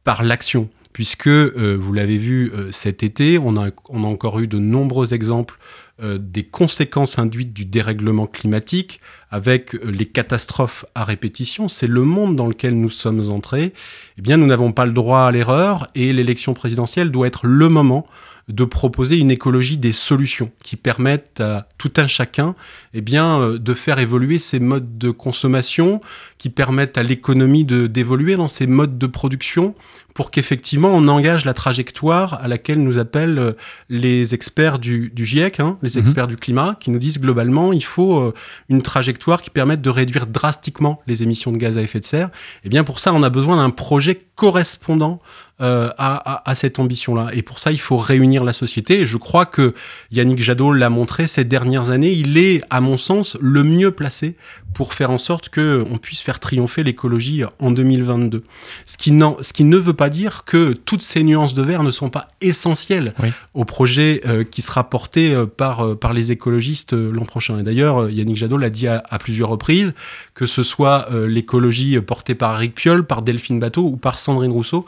par 0.04 0.22
l'action. 0.22 0.68
Puisque, 0.92 1.28
vous 1.28 1.92
l'avez 1.94 2.18
vu 2.18 2.52
cet 2.72 3.02
été, 3.02 3.38
on 3.38 3.56
a 3.56 3.70
encore 3.88 4.38
eu 4.40 4.48
de 4.48 4.58
nombreux 4.58 5.14
exemples 5.14 5.58
euh, 6.02 6.18
des 6.20 6.42
conséquences 6.42 7.18
induites 7.18 7.54
du 7.54 7.64
dérèglement 7.64 8.26
climatique, 8.26 9.00
avec 9.30 9.74
euh, 9.74 9.90
les 9.90 10.04
catastrophes 10.04 10.84
à 10.94 11.04
répétition, 11.04 11.68
c'est 11.68 11.86
le 11.86 12.02
monde 12.02 12.36
dans 12.36 12.46
lequel 12.46 12.78
nous 12.78 12.90
sommes 12.90 13.30
entrés, 13.30 13.72
eh 14.18 14.20
bien 14.20 14.36
nous 14.36 14.46
n'avons 14.46 14.72
pas 14.72 14.84
le 14.84 14.92
droit 14.92 15.20
à 15.20 15.30
l'erreur 15.30 15.88
et 15.94 16.12
l'élection 16.12 16.52
présidentielle 16.52 17.10
doit 17.10 17.26
être 17.26 17.46
le 17.46 17.70
moment 17.70 18.06
de 18.48 18.64
proposer 18.64 19.16
une 19.16 19.30
écologie 19.30 19.76
des 19.76 19.92
solutions 19.92 20.50
qui 20.62 20.76
permettent 20.76 21.40
à 21.40 21.66
tout 21.78 21.92
un 21.96 22.06
chacun 22.06 22.54
eh 22.94 23.00
bien, 23.00 23.40
euh, 23.40 23.58
de 23.58 23.74
faire 23.74 23.98
évoluer 23.98 24.38
ses 24.38 24.60
modes 24.60 24.98
de 24.98 25.10
consommation, 25.10 26.00
qui 26.38 26.50
permettent 26.50 26.98
à 26.98 27.02
l'économie 27.02 27.64
d'évoluer 27.64 28.36
dans 28.36 28.48
ses 28.48 28.66
modes 28.66 28.98
de 28.98 29.06
production 29.06 29.74
pour 30.16 30.30
qu'effectivement 30.30 30.88
on 30.94 31.08
engage 31.08 31.44
la 31.44 31.52
trajectoire 31.52 32.40
à 32.42 32.48
laquelle 32.48 32.82
nous 32.82 32.96
appellent 32.96 33.38
euh, 33.38 33.52
les 33.90 34.34
experts 34.34 34.78
du, 34.78 35.12
GIEC, 35.14 35.60
hein, 35.60 35.76
les 35.82 35.90
mhm. 35.90 36.00
experts 36.00 36.26
du 36.26 36.36
climat, 36.36 36.74
qui 36.80 36.90
nous 36.90 36.98
disent 36.98 37.20
globalement 37.20 37.70
il 37.74 37.84
faut 37.84 38.18
euh, 38.18 38.34
une 38.70 38.80
trajectoire 38.80 39.42
qui 39.42 39.50
permette 39.50 39.82
de 39.82 39.90
réduire 39.90 40.26
drastiquement 40.26 40.98
les 41.06 41.22
émissions 41.22 41.52
de 41.52 41.58
gaz 41.58 41.76
à 41.76 41.82
effet 41.82 42.00
de 42.00 42.06
serre. 42.06 42.28
Et 42.28 42.60
eh 42.64 42.68
bien 42.70 42.82
pour 42.82 42.98
ça, 42.98 43.12
on 43.12 43.22
a 43.22 43.28
besoin 43.28 43.56
d'un 43.56 43.68
projet 43.68 44.16
correspondant 44.36 45.20
euh, 45.62 45.88
à, 45.96 46.54
cette 46.54 46.78
ambition-là. 46.78 47.30
Et 47.32 47.40
pour 47.40 47.60
ça, 47.60 47.72
il 47.72 47.80
faut 47.80 47.96
réunir 47.96 48.44
la 48.44 48.52
société. 48.52 49.00
Et 49.00 49.06
je 49.06 49.16
crois 49.16 49.46
que 49.46 49.72
Yannick 50.12 50.38
Jadot 50.38 50.70
l'a 50.70 50.90
montré 50.90 51.26
ces 51.26 51.44
dernières 51.44 51.88
années. 51.88 52.12
Il 52.12 52.36
est, 52.36 52.62
à 52.68 52.82
mon 52.82 52.98
sens, 52.98 53.38
le 53.40 53.64
mieux 53.64 53.90
placé 53.90 54.36
pour 54.74 54.92
faire 54.92 55.10
en 55.10 55.16
sorte 55.16 55.48
qu'on 55.48 55.96
puisse 55.96 56.20
faire 56.20 56.40
triompher 56.40 56.82
l'écologie 56.82 57.42
en 57.58 57.70
2022. 57.70 58.44
Ce 58.84 58.98
qui, 58.98 59.18
ce 59.40 59.52
qui 59.54 59.64
ne 59.64 59.78
veut 59.78 59.94
pas 59.94 60.10
dire 60.10 60.44
que 60.44 60.74
toutes 60.74 61.00
ces 61.00 61.22
nuances 61.22 61.54
de 61.54 61.62
vert 61.62 61.82
ne 61.82 61.90
sont 61.90 62.10
pas 62.10 62.28
essentielles 62.42 63.14
au 63.54 63.64
projet 63.64 64.20
euh, 64.26 64.44
qui 64.44 64.60
sera 64.60 64.90
porté 64.90 65.32
euh, 65.32 65.46
par, 65.46 65.96
par 65.96 66.12
les 66.12 66.32
écologistes 66.32 66.92
l'an 66.92 67.24
prochain. 67.24 67.58
Et 67.60 67.62
d'ailleurs, 67.62 68.10
Yannick 68.10 68.36
Jadot 68.36 68.58
l'a 68.58 68.68
dit 68.68 68.88
à, 68.88 69.00
plusieurs 69.18 69.48
reprises, 69.48 69.94
que 70.34 70.44
ce 70.44 70.62
soit 70.62 71.08
l'écologie 71.26 71.98
portée 72.00 72.34
par 72.34 72.56
Eric 72.56 72.74
Piolle, 72.74 73.06
par 73.06 73.22
Delphine 73.22 73.58
Bateau 73.58 73.84
ou 73.84 73.96
par 73.96 74.18
Sandrine 74.18 74.52
Rousseau, 74.52 74.84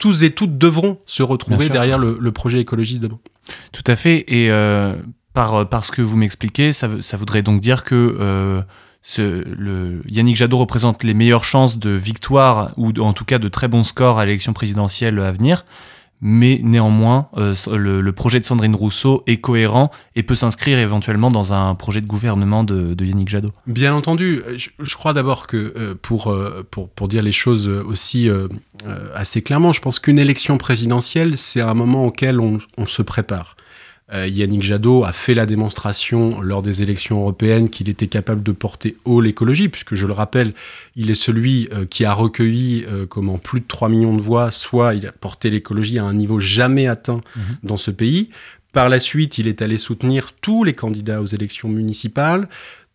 tous 0.00 0.24
et 0.24 0.32
toutes 0.32 0.58
devront 0.58 0.98
se 1.06 1.22
retrouver 1.22 1.68
derrière 1.68 1.98
le, 1.98 2.32
projet 2.32 2.58
écologiste 2.58 3.00
demain. 3.00 3.18
Tout 3.70 3.84
à 3.86 3.94
fait. 3.94 4.24
Et 4.28 4.50
euh, 4.50 4.96
par, 5.34 5.68
par 5.68 5.84
ce 5.84 5.92
que 5.92 6.02
vous 6.02 6.16
m'expliquez, 6.16 6.72
ça, 6.72 6.88
ça, 7.00 7.16
voudrait 7.16 7.42
donc 7.42 7.60
dire 7.60 7.84
que 7.84 8.16
euh, 8.18 8.62
ce, 9.02 9.44
le, 9.56 10.02
Yannick 10.08 10.36
Jadot 10.36 10.58
représente 10.58 11.04
les 11.04 11.14
meilleures 11.14 11.44
chances 11.44 11.78
de 11.78 11.90
victoire, 11.90 12.72
ou 12.76 12.92
en 12.98 13.12
tout 13.12 13.24
cas 13.24 13.38
de 13.38 13.48
très 13.48 13.68
bons 13.68 13.84
scores 13.84 14.18
à 14.18 14.24
l'élection 14.24 14.52
présidentielle 14.52 15.20
à 15.20 15.30
venir 15.30 15.64
mais 16.20 16.60
néanmoins, 16.62 17.28
euh, 17.36 17.54
le, 17.76 18.12
projet 18.12 18.40
de 18.40 18.44
Sandrine 18.44 18.74
Rousseau 18.74 19.22
est 19.26 19.38
cohérent 19.38 19.90
et 20.16 20.22
peut 20.22 20.34
s'inscrire 20.34 20.78
éventuellement 20.78 21.30
dans 21.30 21.54
un 21.54 21.74
projet 21.74 22.00
de 22.00 22.06
gouvernement 22.06 22.64
de, 22.64 22.94
Yannick 23.02 23.28
Jadot. 23.28 23.52
Bien 23.66 23.94
entendu, 23.94 24.42
je, 24.56 24.94
crois 24.94 25.12
d'abord 25.12 25.46
que 25.46 25.56
euh, 25.76 25.94
pour, 26.00 26.30
euh, 26.30 26.66
pour, 26.70 26.90
pour, 26.90 27.08
dire 27.08 27.22
les 27.22 27.32
choses 27.32 27.68
aussi 27.68 28.28
assez 29.14 29.42
clairement, 29.42 29.72
je 29.72 29.80
pense 29.80 29.98
qu'une 29.98 30.18
élection 30.18 30.58
présidentielle, 30.58 31.36
c'est 31.36 31.60
un 31.60 31.74
moment 31.74 32.04
auquel 32.04 32.40
on, 32.40 32.58
on 32.76 32.86
se 32.86 33.02
prépare. 33.02 33.56
Euh, 34.12 34.26
Yannick 34.26 34.62
Jadot 34.62 35.04
a 35.04 35.12
fait 35.12 35.34
la 35.34 35.46
démonstration 35.46 36.40
lors 36.40 36.62
des 36.62 36.82
élections 36.82 37.20
européennes 37.20 37.70
qu'il 37.70 37.88
était 37.88 38.08
capable 38.08 38.42
de 38.42 38.52
porter 38.52 38.96
haut 39.04 39.20
l'écologie, 39.20 39.68
puisque 39.68 39.94
je 39.94 40.06
le 40.06 40.12
rappelle, 40.12 40.52
il 40.96 41.10
est 41.10 41.14
celui 41.14 41.68
euh, 41.72 41.86
qui 41.86 42.04
a 42.04 42.12
recueilli 42.12 42.84
euh, 42.88 43.06
comment, 43.06 43.38
plus 43.38 43.60
de 43.60 43.66
3 43.66 43.88
millions 43.88 44.16
de 44.16 44.20
voix, 44.20 44.50
soit 44.50 44.94
il 44.94 45.06
a 45.06 45.12
porté 45.12 45.50
l'écologie 45.50 45.98
à 45.98 46.04
un 46.04 46.14
niveau 46.14 46.40
jamais 46.40 46.86
atteint 46.86 47.20
mhm. 47.36 47.42
dans 47.62 47.76
ce 47.76 47.90
pays. 47.90 48.30
Par 48.72 48.88
la 48.88 48.98
suite, 48.98 49.38
il 49.38 49.48
est 49.48 49.62
allé 49.62 49.78
soutenir 49.78 50.32
tous 50.32 50.64
les 50.64 50.74
candidats 50.74 51.20
aux 51.20 51.26
élections 51.26 51.68
municipales, 51.68 52.48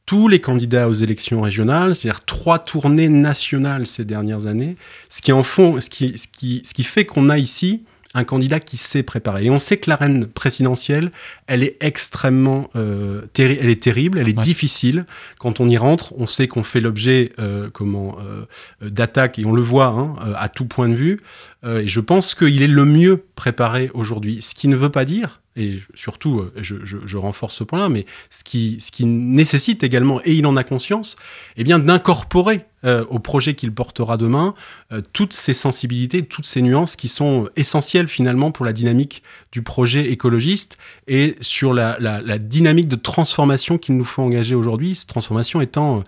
tous 0.05 0.27
les 0.27 0.39
candidats 0.39 0.87
aux 0.87 0.93
élections 0.93 1.41
régionales, 1.41 1.95
c'est-à-dire 1.95 2.23
trois 2.23 2.59
tournées 2.59 3.09
nationales 3.09 3.87
ces 3.87 4.05
dernières 4.05 4.45
années, 4.45 4.75
ce 5.09 5.21
qui 5.21 5.31
en 5.31 5.43
font, 5.43 5.81
ce 5.81 5.89
qui, 5.89 6.17
ce 6.17 6.27
qui, 6.27 6.61
ce 6.63 6.73
qui 6.73 6.83
fait 6.83 7.05
qu'on 7.05 7.29
a 7.29 7.37
ici 7.37 7.83
un 8.15 8.23
candidat 8.23 8.59
qui 8.59 8.77
sait 8.77 9.03
préparer. 9.03 9.45
Et 9.45 9.49
on 9.49 9.59
sait 9.59 9.77
que 9.77 9.89
l'arène 9.89 10.25
présidentielle, 10.25 11.11
elle 11.47 11.63
est 11.63 11.75
extrêmement, 11.81 12.69
euh, 12.75 13.21
elle 13.37 13.69
est 13.69 13.83
terrible, 13.83 14.17
elle 14.17 14.29
est 14.29 14.39
difficile. 14.39 15.05
Quand 15.37 15.59
on 15.59 15.67
y 15.67 15.77
rentre, 15.77 16.13
on 16.17 16.25
sait 16.25 16.47
qu'on 16.47 16.63
fait 16.63 16.79
l'objet, 16.79 17.33
euh, 17.39 17.69
comment, 17.69 18.17
euh, 18.21 18.45
d'attaques 18.81 19.37
et 19.37 19.45
on 19.45 19.51
le 19.51 19.61
voit 19.61 19.87
hein, 19.87 20.15
à 20.37 20.47
tout 20.47 20.65
point 20.65 20.87
de 20.87 20.95
vue. 20.95 21.19
et 21.65 21.87
je 21.87 21.99
pense 21.99 22.35
qu'il 22.35 22.61
est 22.61 22.67
le 22.67 22.85
mieux 22.85 23.25
préparé 23.35 23.91
aujourd'hui. 23.93 24.41
Ce 24.41 24.55
qui 24.55 24.67
ne 24.67 24.75
veut 24.75 24.91
pas 24.91 25.03
dire 25.03 25.41
et 25.57 25.79
surtout, 25.93 26.45
je, 26.57 27.17
renforce 27.17 27.55
ce 27.55 27.63
point-là, 27.63 27.87
mais 27.87 28.05
ce 28.29 28.43
qui, 28.43 28.77
ce 28.81 28.91
qui 28.91 29.05
nécessite 29.05 29.83
également, 29.83 30.19
et 30.25 30.33
il 30.33 30.45
en 30.45 30.57
a 30.57 30.65
conscience, 30.65 31.15
eh 31.55 31.63
bien 31.63 31.79
d'incorporer 31.79 32.65
euh, 32.85 33.05
au 33.09 33.19
projet 33.19 33.55
qu'il 33.55 33.73
portera 33.73 34.17
demain 34.17 34.53
euh, 34.91 35.01
toutes 35.13 35.33
ces 35.33 35.53
sensibilités, 35.53 36.23
toutes 36.23 36.45
ces 36.45 36.61
nuances 36.61 36.95
qui 36.95 37.07
sont 37.07 37.49
essentielles 37.55 38.07
finalement 38.07 38.51
pour 38.51 38.65
la 38.65 38.73
dynamique 38.73 39.23
du 39.51 39.61
projet 39.61 40.11
écologiste 40.11 40.77
et 41.07 41.35
sur 41.41 41.73
la, 41.73 41.97
dynamique 42.37 42.87
de 42.87 42.95
transformation 42.95 43.77
qu'il 43.77 43.97
nous 43.97 44.05
faut 44.05 44.21
engager 44.21 44.55
aujourd'hui, 44.55 44.95
cette 44.95 45.09
transformation 45.09 45.61
étant 45.61 46.03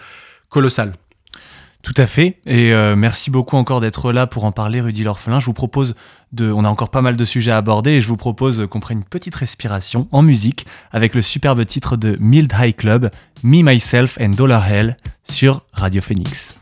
colossale. 0.50 0.94
Tout 1.88 1.94
à 1.96 2.06
fait. 2.06 2.38
Et 2.46 2.74
euh, 2.74 2.96
merci 2.96 3.32
beaucoup 3.32 3.56
encore 3.56 3.80
d'être 3.80 4.12
là 4.12 4.28
pour 4.28 4.44
en 4.44 4.52
parler, 4.52 4.82
Rudy 4.82 5.04
L'Orphelin. 5.04 5.40
Je 5.40 5.46
vous 5.46 5.54
propose 5.54 5.96
de. 6.34 6.52
On 6.52 6.66
a 6.66 6.70
encore 6.70 6.90
pas 6.90 7.02
mal 7.02 7.16
de 7.16 7.26
sujets 7.26 7.52
à 7.52 7.58
aborder 7.58 7.92
et 7.92 8.02
je 8.02 8.08
vous 8.08 8.18
propose 8.18 8.68
qu'on 8.70 8.82
prenne 8.82 8.98
une 8.98 9.04
petite 9.06 9.36
respiration 9.36 10.08
en 10.12 10.22
musique 10.22 10.66
avec 10.92 11.16
le 11.16 11.22
superbe 11.22 11.66
titre 11.66 11.96
de 11.96 12.18
Mild 12.20 12.54
High 12.60 12.76
Club, 12.76 13.10
Me, 13.42 13.62
Myself 13.64 14.18
and 14.20 14.30
Dollar 14.30 14.70
Hell 14.70 14.98
sur 15.24 15.62
Radio 15.72 16.02
Phoenix. 16.02 16.56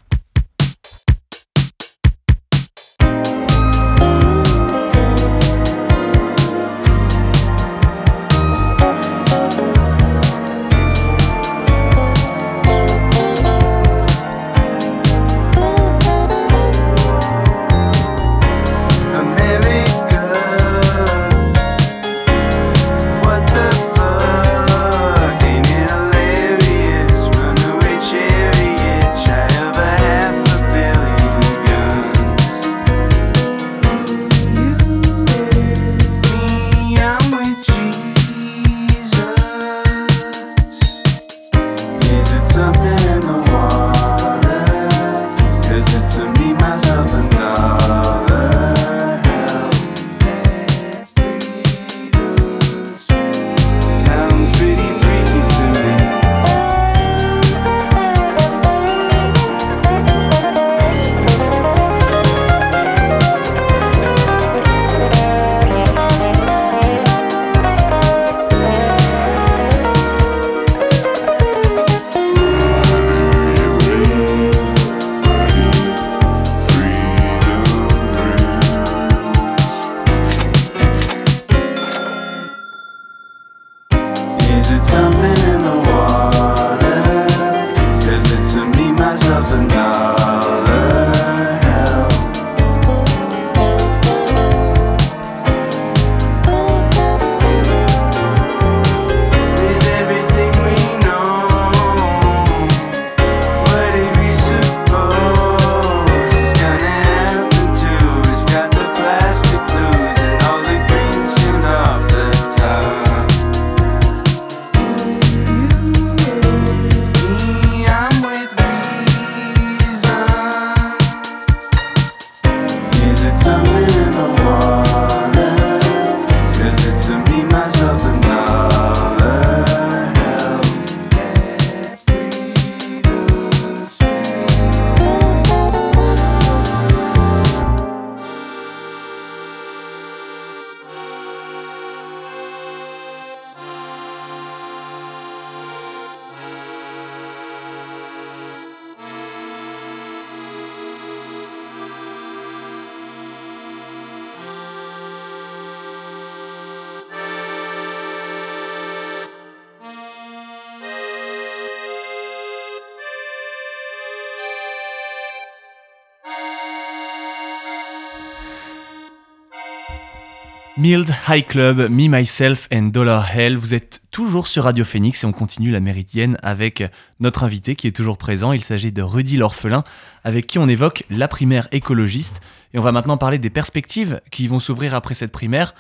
Mild 170.77 171.09
High 171.29 171.45
Club, 171.47 171.89
Me, 171.89 172.09
Myself 172.09 172.67
and 172.69 172.87
Dollar 172.87 173.33
Hell. 173.33 173.55
Vous 173.55 173.73
êtes 173.73 174.01
toujours 174.11 174.47
sur 174.47 174.65
Radio 174.65 174.83
Phoenix 174.83 175.23
et 175.23 175.25
on 175.25 175.31
continue 175.31 175.71
la 175.71 175.79
méridienne 175.79 176.37
avec 176.43 176.83
notre 177.21 177.45
invité 177.45 177.77
qui 177.77 177.87
est 177.87 177.95
toujours 177.95 178.17
présent. 178.17 178.51
Il 178.51 178.61
s'agit 178.61 178.91
de 178.91 179.01
Rudy 179.01 179.37
l'orphelin, 179.37 179.85
avec 180.25 180.47
qui 180.47 180.59
on 180.59 180.67
évoque 180.67 181.05
la 181.09 181.29
primaire 181.29 181.69
écologiste. 181.71 182.41
Et 182.73 182.77
on 182.77 182.81
va 182.81 182.91
maintenant 182.91 183.15
parler 183.15 183.37
des 183.37 183.49
perspectives 183.49 184.19
qui 184.31 184.49
vont 184.49 184.59
s'ouvrir 184.59 184.95
après 184.95 185.13
cette 185.13 185.31
primaire, 185.31 185.75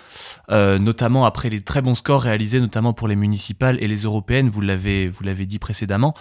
euh, 0.49 0.79
notamment 0.79 1.25
après 1.25 1.49
les 1.49 1.59
très 1.59 1.81
bons 1.81 1.95
scores 1.95 2.21
réalisés, 2.21 2.61
notamment 2.61 2.93
pour 2.93 3.09
les 3.09 3.17
municipales 3.17 3.77
et 3.81 3.89
les 3.89 4.03
européennes, 4.03 4.47
vous 4.47 4.61
l'avez, 4.61 5.09
vous 5.09 5.25
l'avez 5.25 5.45
dit 5.45 5.59
précédemment. 5.59 6.13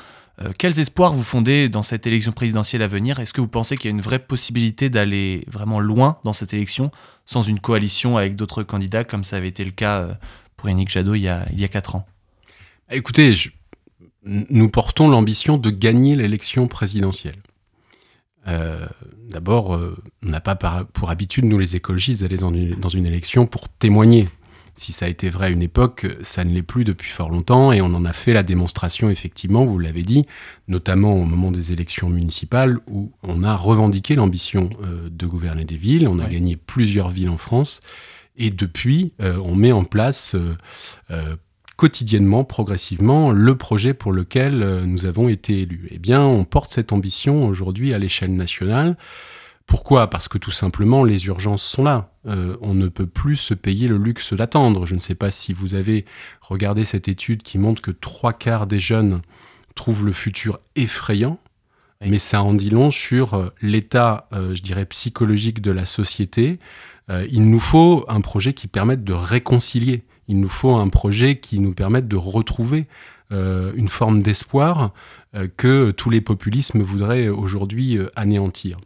Euh, 0.43 0.53
quels 0.59 0.79
espoirs 0.81 1.13
vous 1.13 1.23
fondez 1.23 1.69
dans 1.69 1.83
cette 1.83 2.07
élection 2.07 2.33
présidentielle 2.33 2.83
à 2.83 2.89
venir? 2.89 3.21
Est-ce 3.21 3.33
que 3.33 3.41
vous 3.41 3.49
pensez 3.49 3.77
qu'il 3.77 3.87
y 3.87 3.93
a 3.93 3.97
une 3.97 4.01
vraie 4.01 4.19
possibilité 4.19 4.91
d'aller 4.91 5.45
vraiment 5.47 5.79
loin 5.79 6.19
dans 6.25 6.33
cette 6.33 6.53
élection 6.55 6.91
sans 7.25 7.43
une 7.43 7.61
coalition 7.61 8.17
avec 8.17 8.35
d'autres 8.37 8.63
candidats, 8.63 9.05
comme 9.05 9.25
ça 9.25 9.37
avait 9.37 9.49
été 9.49 9.65
le 9.65 9.71
cas 9.71 10.01
euh, 10.01 10.15
pour 10.57 10.69
Yannick 10.69 10.89
Jadot 10.89 11.15
il 11.15 11.23
y 11.23 11.29
a, 11.29 11.69
4 11.69 11.97
ans? 11.97 12.07
Écoutez, 12.91 13.35
nous 14.25 14.69
portons 14.69 15.09
l'ambition 15.09 15.57
de 15.57 15.71
gagner 15.71 16.17
l'élection 16.17 16.67
présidentielle. 16.67 17.37
Euh, 18.47 18.87
d'abord, 19.29 19.71
on 19.71 20.29
n'a 20.29 20.41
pas 20.41 20.55
pour 20.55 21.11
habitude, 21.11 21.45
nous 21.45 21.59
les 21.59 21.77
écologistes, 21.77 22.23
d'aller 22.23 22.37
dans 22.37 22.89
une 22.89 23.07
élection 23.07 23.47
pour 23.47 23.69
témoigner 23.69 24.29
si 24.75 24.93
ça 24.93 25.07
a 25.07 25.09
été 25.09 25.31
vrai 25.31 25.47
à 25.47 25.51
une 25.51 25.63
époque, 25.63 26.07
ça 26.23 26.45
ne 26.45 26.53
l'est 26.53 26.63
plus 26.63 26.85
depuis 26.85 27.11
fort 27.11 27.31
longtemps 27.31 27.73
et 27.73 27.81
on 27.81 27.95
en 27.95 28.05
a 28.05 28.13
fait 28.13 28.33
la 28.33 28.43
démonstration 28.43 29.09
effectivement, 29.09 29.65
vous 29.65 29.79
l'avez 29.79 30.03
dit, 30.03 30.27
notamment 30.69 31.15
au 31.15 31.25
moment 31.25 31.51
des 31.51 31.73
élections 31.73 32.09
municipales 32.09 32.79
où 32.89 33.13
on 33.23 33.43
a 33.43 33.55
revendiqué 33.55 34.17
l'ambition 34.17 34.71
euh, 34.83 35.09
de 35.11 35.27
gouverner 35.27 35.65
des 35.65 35.77
villes, 35.77 36.09
on 36.09 36.19
a 36.19 36.27
gagné 36.27 36.57
plusieurs 36.57 37.09
villes 37.09 37.29
en 37.29 37.39
France 37.39 37.81
et 38.37 38.51
depuis 38.51 39.13
euh, 39.23 39.39
on 39.45 39.55
met 39.55 39.73
en 39.73 39.85
place 39.85 40.35
euh, 40.35 41.37
quotidiennement, 41.77 42.45
progressivement, 42.45 43.31
le 43.31 43.57
projet 43.57 43.95
pour 43.95 44.13
lequel 44.13 44.85
nous 44.85 45.07
avons 45.07 45.29
été 45.29 45.63
élus. 45.63 45.89
Eh 45.91 45.99
bien, 45.99 46.23
on 46.25 46.45
porte 46.45 46.71
cette 46.71 46.93
ambition 46.93 47.49
aujourd'hui 47.49 47.93
à 47.93 47.99
l'échelle 47.99 48.35
nationale. 48.35 48.97
Pourquoi? 49.67 50.09
Parce 50.11 50.29
que 50.29 50.39
tout 50.39 50.51
simplement, 50.51 51.05
les 51.05 51.27
urgences 51.27 51.63
sont 51.63 51.85
là. 51.85 52.11
Euh, 52.27 52.57
on 52.61 52.75
ne 52.75 52.89
peut 52.89 53.07
plus 53.07 53.37
se 53.37 53.55
payer 53.55 53.89
le 53.89 53.97
luxe 53.97 54.33
d'attendre. 54.35 54.87
Je 54.87 54.95
ne 54.95 55.01
sais 55.01 55.15
pas 55.15 55.31
si 55.31 55.53
vous 55.53 55.75
avez 55.75 56.05
regardé 56.41 56.85
cette 56.85 57.09
étude 57.09 57.43
qui 57.43 57.59
montre 57.59 57.81
que 57.81 57.91
trois 57.91 58.33
quarts 58.33 58.67
des 58.67 58.79
jeunes 58.79 59.23
trouvent 59.75 60.05
le 60.05 60.13
futur 60.13 60.59
effrayant, 60.77 61.39
mais 62.01 62.19
ça 62.19 62.43
en 62.43 62.55
dit 62.55 62.71
long 62.71 62.91
sur 62.91 63.35
euh, 63.35 63.49
l'état, 63.63 64.29
euh, 64.33 64.55
je 64.55 64.63
dirais, 64.63 64.85
psychologique 64.85 65.61
de 65.61 65.71
la 65.71 65.87
société. 65.87 66.59
il 67.31 67.51
nous 67.51 67.61
faut 67.61 68.05
un 68.09 68.21
projet 68.21 68.55
qui 68.55 68.67
permette 68.67 69.05
de 69.05 69.13
réconcilier. 69.13 70.05
Il 70.29 70.41
nous 70.41 70.49
faut 70.49 70.75
un 70.75 70.89
projet 70.89 71.39
qui 71.39 71.59
nous 71.61 71.75
permette 71.75 72.09
de 72.09 72.17
retrouver 72.17 72.87
une 73.31 73.89
forme 73.89 74.23
d'espoir 74.23 74.91
que 75.57 75.91
tous 75.91 76.09
les 76.09 76.23
populismes 76.23 76.83
voudraient 76.83 77.29
aujourd'hui 77.29 77.99
anéantir. 78.17 78.79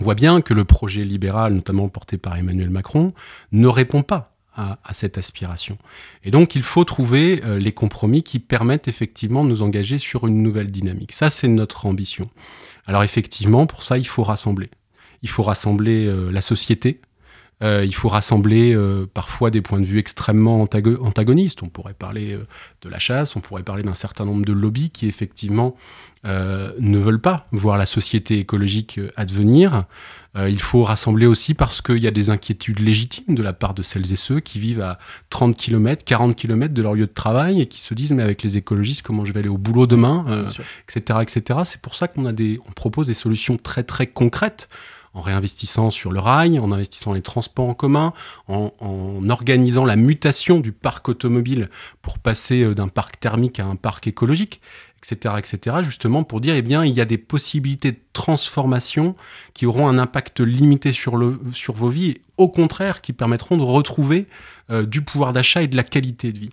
On 0.00 0.04
voit 0.04 0.14
bien 0.14 0.40
que 0.40 0.52
le 0.52 0.64
projet 0.64 1.04
libéral, 1.04 1.54
notamment 1.54 1.88
porté 1.88 2.18
par 2.18 2.36
Emmanuel 2.36 2.70
Macron, 2.70 3.14
ne 3.52 3.66
répond 3.66 4.02
pas 4.02 4.36
à, 4.56 4.78
cette 4.92 5.18
aspiration. 5.18 5.76
Et 6.24 6.30
donc 6.30 6.54
il 6.54 6.62
faut 6.62 6.84
trouver 6.84 7.42
euh, 7.44 7.58
les 7.58 7.72
compromis 7.72 8.22
qui 8.22 8.38
permettent 8.38 8.88
effectivement 8.88 9.44
de 9.44 9.50
nous 9.50 9.60
engager 9.60 9.98
sur 9.98 10.26
une 10.26 10.42
nouvelle 10.42 10.70
dynamique. 10.70 11.12
Ça, 11.12 11.28
c'est 11.28 11.48
notre 11.48 11.84
ambition. 11.84 12.30
Alors 12.86 13.02
effectivement, 13.02 13.66
pour 13.66 13.82
ça, 13.82 13.98
il 13.98 14.06
faut 14.06 14.22
rassembler. 14.22 14.70
Il 15.22 15.28
faut 15.28 15.42
rassembler 15.42 16.06
euh, 16.06 16.30
la 16.30 16.40
société, 16.40 17.02
euh, 17.62 17.84
il 17.86 17.94
faut 17.94 18.08
rassembler 18.08 18.74
euh, 18.74 19.06
parfois 19.12 19.50
des 19.50 19.62
points 19.62 19.80
de 19.80 19.86
vue 19.86 19.98
extrêmement 19.98 20.60
antagonistes. 20.60 21.62
On 21.62 21.68
pourrait 21.68 21.94
parler 21.94 22.34
euh, 22.34 22.46
de 22.82 22.88
la 22.90 22.98
chasse, 22.98 23.34
on 23.34 23.40
pourrait 23.40 23.62
parler 23.62 23.82
d'un 23.82 23.94
certain 23.94 24.26
nombre 24.26 24.44
de 24.44 24.52
lobbies 24.52 24.90
qui 24.90 25.06
effectivement 25.06 25.76
ne 26.24 26.98
veulent 26.98 27.20
pas 27.20 27.46
voir 27.52 27.78
la 27.78 27.86
société 27.86 28.40
écologique 28.40 28.98
advenir. 29.14 29.84
il 30.36 30.60
faut 30.60 30.82
rassembler 30.82 31.26
aussi 31.26 31.54
parce 31.54 31.80
qu'il 31.80 31.98
y 31.98 32.08
a 32.08 32.10
des 32.10 32.30
inquiétudes 32.30 32.80
légitimes 32.80 33.36
de 33.36 33.44
la 33.44 33.52
part 33.52 33.74
de 33.74 33.82
celles 33.84 34.12
et 34.12 34.16
ceux 34.16 34.40
qui 34.40 34.58
vivent 34.58 34.80
à 34.80 34.98
30 35.30 35.56
km, 35.56 36.04
40 36.04 36.34
km 36.34 36.74
de 36.74 36.82
leur 36.82 36.94
lieu 36.94 37.06
de 37.06 37.12
travail 37.12 37.60
et 37.60 37.66
qui 37.66 37.80
se 37.80 37.94
disent 37.94 38.12
mais 38.12 38.24
avec 38.24 38.42
les 38.42 38.56
écologistes 38.56 39.02
comment 39.02 39.24
je 39.24 39.32
vais 39.32 39.38
aller 39.38 39.48
au 39.48 39.56
boulot 39.56 39.86
demain, 39.86 40.26
etc., 40.88 41.20
etc. 41.22 41.60
C'est 41.62 41.80
pour 41.80 41.94
ça 41.94 42.08
qu'on 42.08 42.26
a 42.26 42.32
des, 42.32 42.58
on 42.68 42.72
propose 42.72 43.06
des 43.06 43.14
solutions 43.14 43.56
très 43.56 43.84
très 43.84 44.08
concrètes 44.08 44.68
en 45.16 45.22
réinvestissant 45.22 45.90
sur 45.90 46.12
le 46.12 46.20
rail, 46.20 46.58
en 46.58 46.70
investissant 46.70 47.14
les 47.14 47.22
transports 47.22 47.68
en 47.70 47.74
commun, 47.74 48.12
en, 48.48 48.70
organisant 49.30 49.86
la 49.86 49.96
mutation 49.96 50.60
du 50.60 50.72
parc 50.72 51.08
automobile 51.08 51.70
pour 52.02 52.18
passer 52.18 52.62
euh, 52.62 52.74
d'un 52.74 52.88
parc 52.88 53.18
thermique 53.18 53.58
à 53.58 53.64
un 53.64 53.76
parc 53.76 54.06
écologique, 54.06 54.60
etc., 55.02 55.34
etc., 55.38 55.78
justement 55.82 56.22
pour 56.22 56.42
dire, 56.42 56.54
eh 56.54 56.62
bien, 56.62 56.84
il 56.84 56.92
y 56.92 57.00
a 57.00 57.06
des 57.06 57.16
possibilités 57.16 57.92
de 57.92 57.98
transformation 58.16 59.14
qui 59.54 59.66
auront 59.66 59.88
un 59.88 59.98
impact 59.98 60.40
limité 60.40 60.92
sur, 60.92 61.16
le, 61.16 61.38
sur 61.52 61.74
vos 61.74 61.88
vies, 61.88 62.10
et 62.10 62.20
au 62.38 62.48
contraire, 62.48 63.00
qui 63.00 63.12
permettront 63.12 63.56
de 63.56 63.62
retrouver 63.62 64.26
euh, 64.70 64.84
du 64.84 65.02
pouvoir 65.02 65.32
d'achat 65.32 65.62
et 65.62 65.68
de 65.68 65.76
la 65.76 65.84
qualité 65.84 66.32
de 66.32 66.38
vie. 66.38 66.50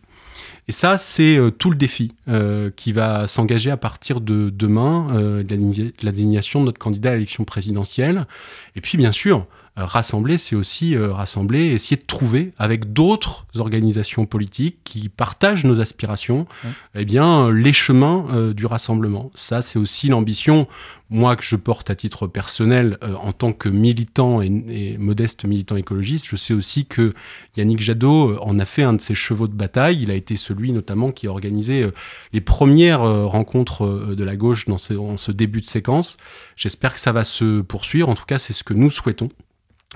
Et 0.67 0.71
ça, 0.71 0.97
c'est 0.97 1.37
euh, 1.37 1.49
tout 1.49 1.71
le 1.71 1.75
défi 1.75 2.11
euh, 2.27 2.69
qui 2.75 2.91
va 2.91 3.27
s'engager 3.27 3.71
à 3.71 3.77
partir 3.77 4.21
de 4.21 4.49
demain, 4.49 5.07
de 5.43 5.93
la 6.03 6.11
désignation 6.11 6.59
de 6.59 6.65
notre 6.65 6.79
candidat 6.79 7.11
à 7.11 7.13
l'élection 7.13 7.43
présidentielle. 7.43 8.27
Et 8.75 8.81
puis, 8.81 8.97
bien 8.97 9.11
sûr, 9.11 9.45
rassembler, 9.75 10.37
c'est 10.37 10.55
aussi 10.55 10.95
rassembler, 10.95 11.65
essayer 11.65 11.97
de 11.97 12.05
trouver 12.05 12.53
avec 12.59 12.93
d'autres 12.93 13.47
organisations 13.57 14.27
politiques 14.27 14.77
qui 14.83 15.09
partagent 15.09 15.65
nos 15.65 15.81
aspirations, 15.81 16.45
eh 16.93 17.05
bien, 17.05 17.49
les 17.49 17.73
chemins 17.73 18.51
du 18.55 18.67
rassemblement. 18.67 19.31
Ça, 19.33 19.63
c'est 19.63 19.79
aussi 19.79 20.09
l'ambition, 20.09 20.67
moi, 21.13 21.35
que 21.35 21.43
je 21.43 21.55
porte 21.55 21.89
à 21.89 21.95
titre 21.95 22.27
personnel 22.27 22.97
en 23.01 23.31
tant 23.31 23.53
que 23.53 23.69
militant 23.69 24.41
et, 24.41 24.97
modeste 24.97 25.45
militant 25.45 25.75
écologiste. 25.75 26.25
Je 26.29 26.35
sais 26.35 26.53
aussi 26.53 26.85
que 26.85 27.13
Yannick 27.55 27.81
Jadot 27.81 28.37
en 28.41 28.59
a 28.59 28.65
fait 28.65 28.83
un 28.83 28.93
de 28.93 29.01
ses 29.01 29.15
chevaux 29.15 29.47
de 29.47 29.53
bataille. 29.53 30.01
Il 30.01 30.11
a 30.11 30.15
été 30.15 30.35
celui, 30.35 30.71
notamment, 30.71 31.11
qui 31.11 31.27
a 31.27 31.29
organisé 31.29 31.87
les 32.33 32.41
premières 32.41 33.01
rencontres 33.01 34.15
de 34.15 34.23
la 34.23 34.35
gauche 34.35 34.67
dans 34.67 34.77
ce, 34.77 34.95
ce 35.15 35.31
début 35.31 35.61
de 35.61 35.65
séquence. 35.65 36.17
J'espère 36.55 36.93
que 36.93 36.99
ça 36.99 37.11
va 37.11 37.23
se 37.23 37.61
poursuivre. 37.61 38.09
En 38.09 38.15
tout 38.15 38.25
cas, 38.25 38.39
c'est 38.39 38.53
ce 38.53 38.63
que 38.63 38.73
nous 38.73 38.89
souhaitons 38.89 39.29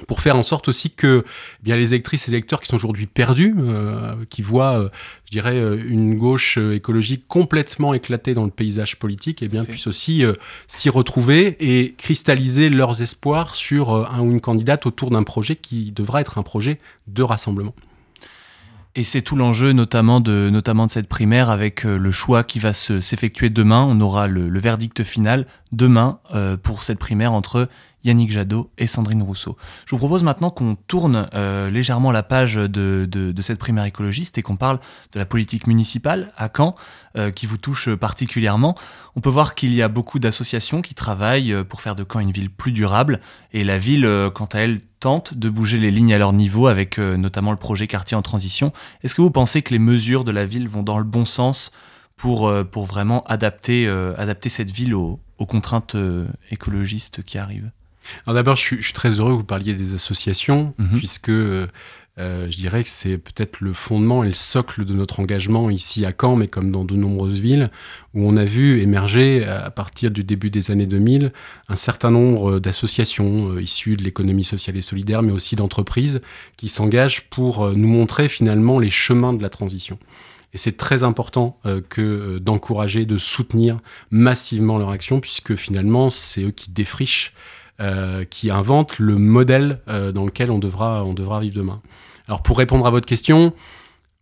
pour 0.05 0.21
faire 0.21 0.35
en 0.35 0.43
sorte 0.43 0.67
aussi 0.67 0.91
que 0.91 1.23
eh 1.25 1.63
bien 1.63 1.75
les 1.75 1.93
électrices 1.93 2.27
et 2.27 2.31
électeurs 2.31 2.61
qui 2.61 2.67
sont 2.67 2.75
aujourd'hui 2.75 3.07
perdus, 3.07 3.55
euh, 3.59 4.15
qui 4.29 4.41
voient, 4.41 4.79
euh, 4.79 4.89
je 5.25 5.31
dirais, 5.31 5.55
euh, 5.55 5.81
une 5.87 6.15
gauche 6.15 6.57
écologique 6.57 7.27
complètement 7.27 7.93
éclatée 7.93 8.33
dans 8.33 8.45
le 8.45 8.51
paysage 8.51 8.97
politique, 8.97 9.41
eh 9.41 9.47
bien 9.47 9.63
puissent 9.65 9.87
aussi 9.87 10.23
s'y 10.67 10.89
retrouver 10.89 11.57
et 11.59 11.93
cristalliser 11.97 12.69
leurs 12.69 13.01
espoirs 13.01 13.55
sur 13.55 14.11
un 14.11 14.19
ou 14.21 14.31
une 14.31 14.41
candidate 14.41 14.85
autour 14.85 15.09
d'un 15.09 15.23
projet 15.23 15.55
qui 15.55 15.91
devra 15.91 16.21
être 16.21 16.37
un 16.37 16.43
projet 16.43 16.79
de 17.07 17.23
rassemblement. 17.23 17.73
Et 18.95 19.03
c'est 19.03 19.21
tout 19.21 19.35
l'enjeu 19.35 19.73
notamment 19.73 20.19
de, 20.21 20.49
notamment 20.49 20.87
de 20.87 20.91
cette 20.91 21.07
primaire 21.07 21.51
avec 21.51 21.83
le 21.83 22.11
choix 22.11 22.43
qui 22.43 22.57
va 22.57 22.73
s'effectuer 22.73 23.51
demain. 23.51 23.85
On 23.87 24.01
aura 24.01 24.25
le, 24.27 24.59
verdict 24.59 25.03
final 25.03 25.45
demain 25.71 26.19
pour 26.63 26.83
cette 26.83 26.99
primaire 26.99 27.33
entre 27.33 27.67
Yannick 28.07 28.31
Jadot 28.31 28.71
et 28.77 28.87
Sandrine 28.87 29.21
Rousseau. 29.21 29.57
Je 29.85 29.91
vous 29.91 29.97
propose 29.97 30.23
maintenant 30.23 30.49
qu'on 30.49 30.75
tourne 30.75 31.29
euh, 31.33 31.69
légèrement 31.69 32.11
la 32.11 32.23
page 32.23 32.55
de, 32.55 33.33
cette 33.41 33.59
primaire 33.59 33.85
écologiste 33.85 34.37
et 34.37 34.41
qu'on 34.41 34.55
parle 34.55 34.79
de 35.13 35.19
la 35.19 35.25
politique 35.25 35.67
municipale 35.67 36.31
à 36.37 36.49
Caen, 36.55 36.75
euh, 37.17 37.31
qui 37.31 37.45
vous 37.45 37.57
touche 37.57 37.93
particulièrement. 37.95 38.75
On 39.15 39.21
peut 39.21 39.29
voir 39.29 39.55
qu'il 39.55 39.73
y 39.73 39.81
a 39.81 39.87
beaucoup 39.87 40.19
d'associations 40.19 40.81
qui 40.81 40.93
travaillent 40.93 41.53
euh, 41.53 41.63
pour 41.63 41.81
faire 41.81 41.95
de 41.95 42.05
Caen 42.09 42.19
une 42.19 42.31
ville 42.31 42.49
plus 42.49 42.71
durable, 42.71 43.19
et 43.53 43.63
la 43.63 43.77
ville, 43.77 44.09
quant 44.33 44.45
à 44.45 44.59
elle, 44.59 44.81
tente 44.99 45.33
de 45.33 45.49
bouger 45.49 45.77
les 45.77 45.91
lignes 45.91 46.13
à 46.13 46.17
leur 46.17 46.33
niveau 46.33 46.67
avec 46.67 46.97
notamment 46.97 47.51
le 47.51 47.57
projet 47.57 47.87
quartier 47.87 48.17
en 48.17 48.21
transition. 48.21 48.73
Est-ce 49.03 49.15
que 49.15 49.21
vous 49.21 49.31
pensez 49.31 49.61
que 49.61 49.71
les 49.71 49.79
mesures 49.79 50.23
de 50.23 50.31
la 50.31 50.45
ville 50.45 50.67
vont 50.67 50.83
dans 50.83 50.97
le 50.97 51.03
bon 51.03 51.23
sens 51.23 51.71
pour, 52.15 52.51
pour 52.71 52.85
vraiment 52.85 53.23
adapter, 53.25 53.87
adapter 54.17 54.49
cette 54.49 54.71
ville 54.71 54.95
aux, 54.95 55.19
aux 55.37 55.45
contraintes 55.45 55.95
écologistes 56.51 57.23
qui 57.23 57.37
arrivent 57.37 57.71
alors 58.25 58.35
d'abord, 58.35 58.55
je, 58.55 58.61
suis, 58.61 58.93
très 58.93 59.09
heureux 59.19 59.31
que 59.31 59.37
vous 59.37 59.43
parliez 59.43 59.73
des 59.73 59.93
associations, 59.93 60.73
mhm. 60.77 60.97
puisque 60.97 61.29
euh, 61.29 61.67
je 62.15 62.57
dirais 62.57 62.83
que 62.83 62.89
c'est 62.89 63.17
peut-être 63.17 63.61
le 63.61 63.73
fondement 63.73 64.23
et 64.23 64.27
le 64.27 64.33
socle 64.33 64.85
de 64.85 64.93
notre 64.93 65.19
engagement 65.19 65.69
ici 65.69 66.05
à 66.05 66.13
Caen, 66.19 66.35
mais 66.35 66.47
comme 66.47 66.71
dans 66.71 66.83
de 66.83 66.95
nombreuses 66.95 67.39
villes, 67.39 67.69
où 68.13 68.27
on 68.27 68.35
a 68.37 68.45
vu 68.45 68.81
émerger 68.81 69.45
à 69.45 69.69
partir 69.69 70.09
du 70.09 70.23
début 70.23 70.49
des 70.49 70.71
années 70.71 70.87
2000 70.87 71.31
un 71.69 71.75
certain 71.75 72.11
nombre 72.11 72.59
d'associations 72.59 73.51
euh, 73.51 73.61
issues 73.61 73.97
de 73.97 74.03
l'économie 74.03 74.43
sociale 74.43 74.77
et 74.77 74.81
solidaire, 74.81 75.21
mais 75.21 75.31
aussi 75.31 75.55
d'entreprises 75.55 76.21
qui 76.55 76.69
s'engagent 76.69 77.29
pour 77.29 77.65
euh, 77.65 77.73
nous 77.75 77.89
montrer 77.89 78.29
finalement 78.29 78.79
les 78.79 78.89
chemins 78.89 79.33
de 79.33 79.43
la 79.43 79.49
transition. 79.49 79.99
Et 80.57 80.59
c'est 80.59 80.75
très 80.75 81.03
important 81.03 81.59
que 81.89 82.39
d'encourager, 82.39 83.05
de 83.05 83.19
soutenir 83.19 83.77
massivement 84.09 84.79
leur 84.79 84.89
action, 84.89 85.19
puisque 85.19 85.53
finalement, 85.53 86.09
c'est 86.09 86.41
eux 86.41 86.49
qui 86.49 86.71
défrichent 86.71 87.35
euh, 87.79 88.23
qui 88.23 88.49
invente 88.49 88.97
le 88.97 89.17
modèle 89.17 89.81
euh, 89.87 90.11
dans 90.11 90.25
lequel 90.25 90.49
on 90.49 90.57
devra, 90.57 91.03
on 91.05 91.13
devra 91.13 91.41
vivre 91.41 91.53
demain. 91.55 91.79
Alors 92.27 92.41
pour 92.41 92.57
répondre 92.57 92.87
à 92.87 92.89
votre 92.89 93.05
question, 93.05 93.53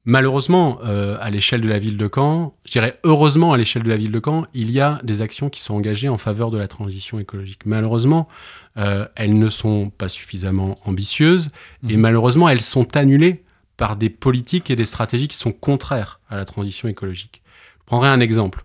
malheureusement, 0.03 0.79
euh, 0.83 1.17
à 1.21 1.29
l'échelle 1.29 1.61
de 1.61 1.69
la 1.69 1.79
ville 1.79 1.95
de 1.95 2.09
Caen, 2.13 2.53
je 2.65 2.73
dirais 2.73 2.99
heureusement 3.05 3.53
à 3.53 3.57
l'échelle 3.57 3.83
de 3.83 3.89
la 3.89 3.95
ville 3.95 4.11
de 4.11 4.21
Caen, 4.21 4.45
il 4.53 4.71
y 4.71 4.81
a 4.81 4.99
des 5.05 5.21
actions 5.21 5.49
qui 5.49 5.61
sont 5.61 5.73
engagées 5.73 6.09
en 6.09 6.17
faveur 6.17 6.51
de 6.51 6.57
la 6.57 6.67
transition 6.67 7.17
écologique. 7.17 7.61
Malheureusement, 7.65 8.27
euh, 8.75 9.07
elles 9.15 9.39
ne 9.39 9.47
sont 9.47 9.89
pas 9.89 10.09
suffisamment 10.09 10.77
ambitieuses 10.83 11.51
et 11.87 11.93
Mhm. 11.95 12.01
malheureusement, 12.01 12.49
elles 12.49 12.59
sont 12.59 12.97
annulées 12.97 13.44
par 13.77 13.95
des 13.95 14.09
politiques 14.09 14.69
et 14.71 14.75
des 14.75 14.85
stratégies 14.85 15.27
qui 15.27 15.37
sont 15.37 15.51
contraires 15.51 16.19
à 16.29 16.37
la 16.37 16.45
transition 16.45 16.87
écologique. 16.87 17.41
Je 17.79 17.85
prendrai 17.85 18.09
un 18.09 18.19
exemple. 18.19 18.63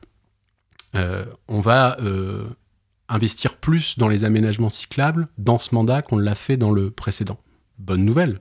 Euh, 0.94 1.25
on 1.49 1.61
va 1.61 1.96
euh, 2.01 2.44
investir 3.09 3.57
plus 3.57 3.99
dans 3.99 4.09
les 4.09 4.25
aménagements 4.25 4.70
cyclables 4.70 5.29
dans 5.38 5.59
ce 5.59 5.75
mandat 5.75 6.03
qu'on 6.03 6.18
l'a 6.18 6.35
fait 6.35 6.57
dans 6.57 6.70
le 6.70 6.90
précédent. 6.90 7.38
Bonne 7.79 8.05
nouvelle. 8.05 8.40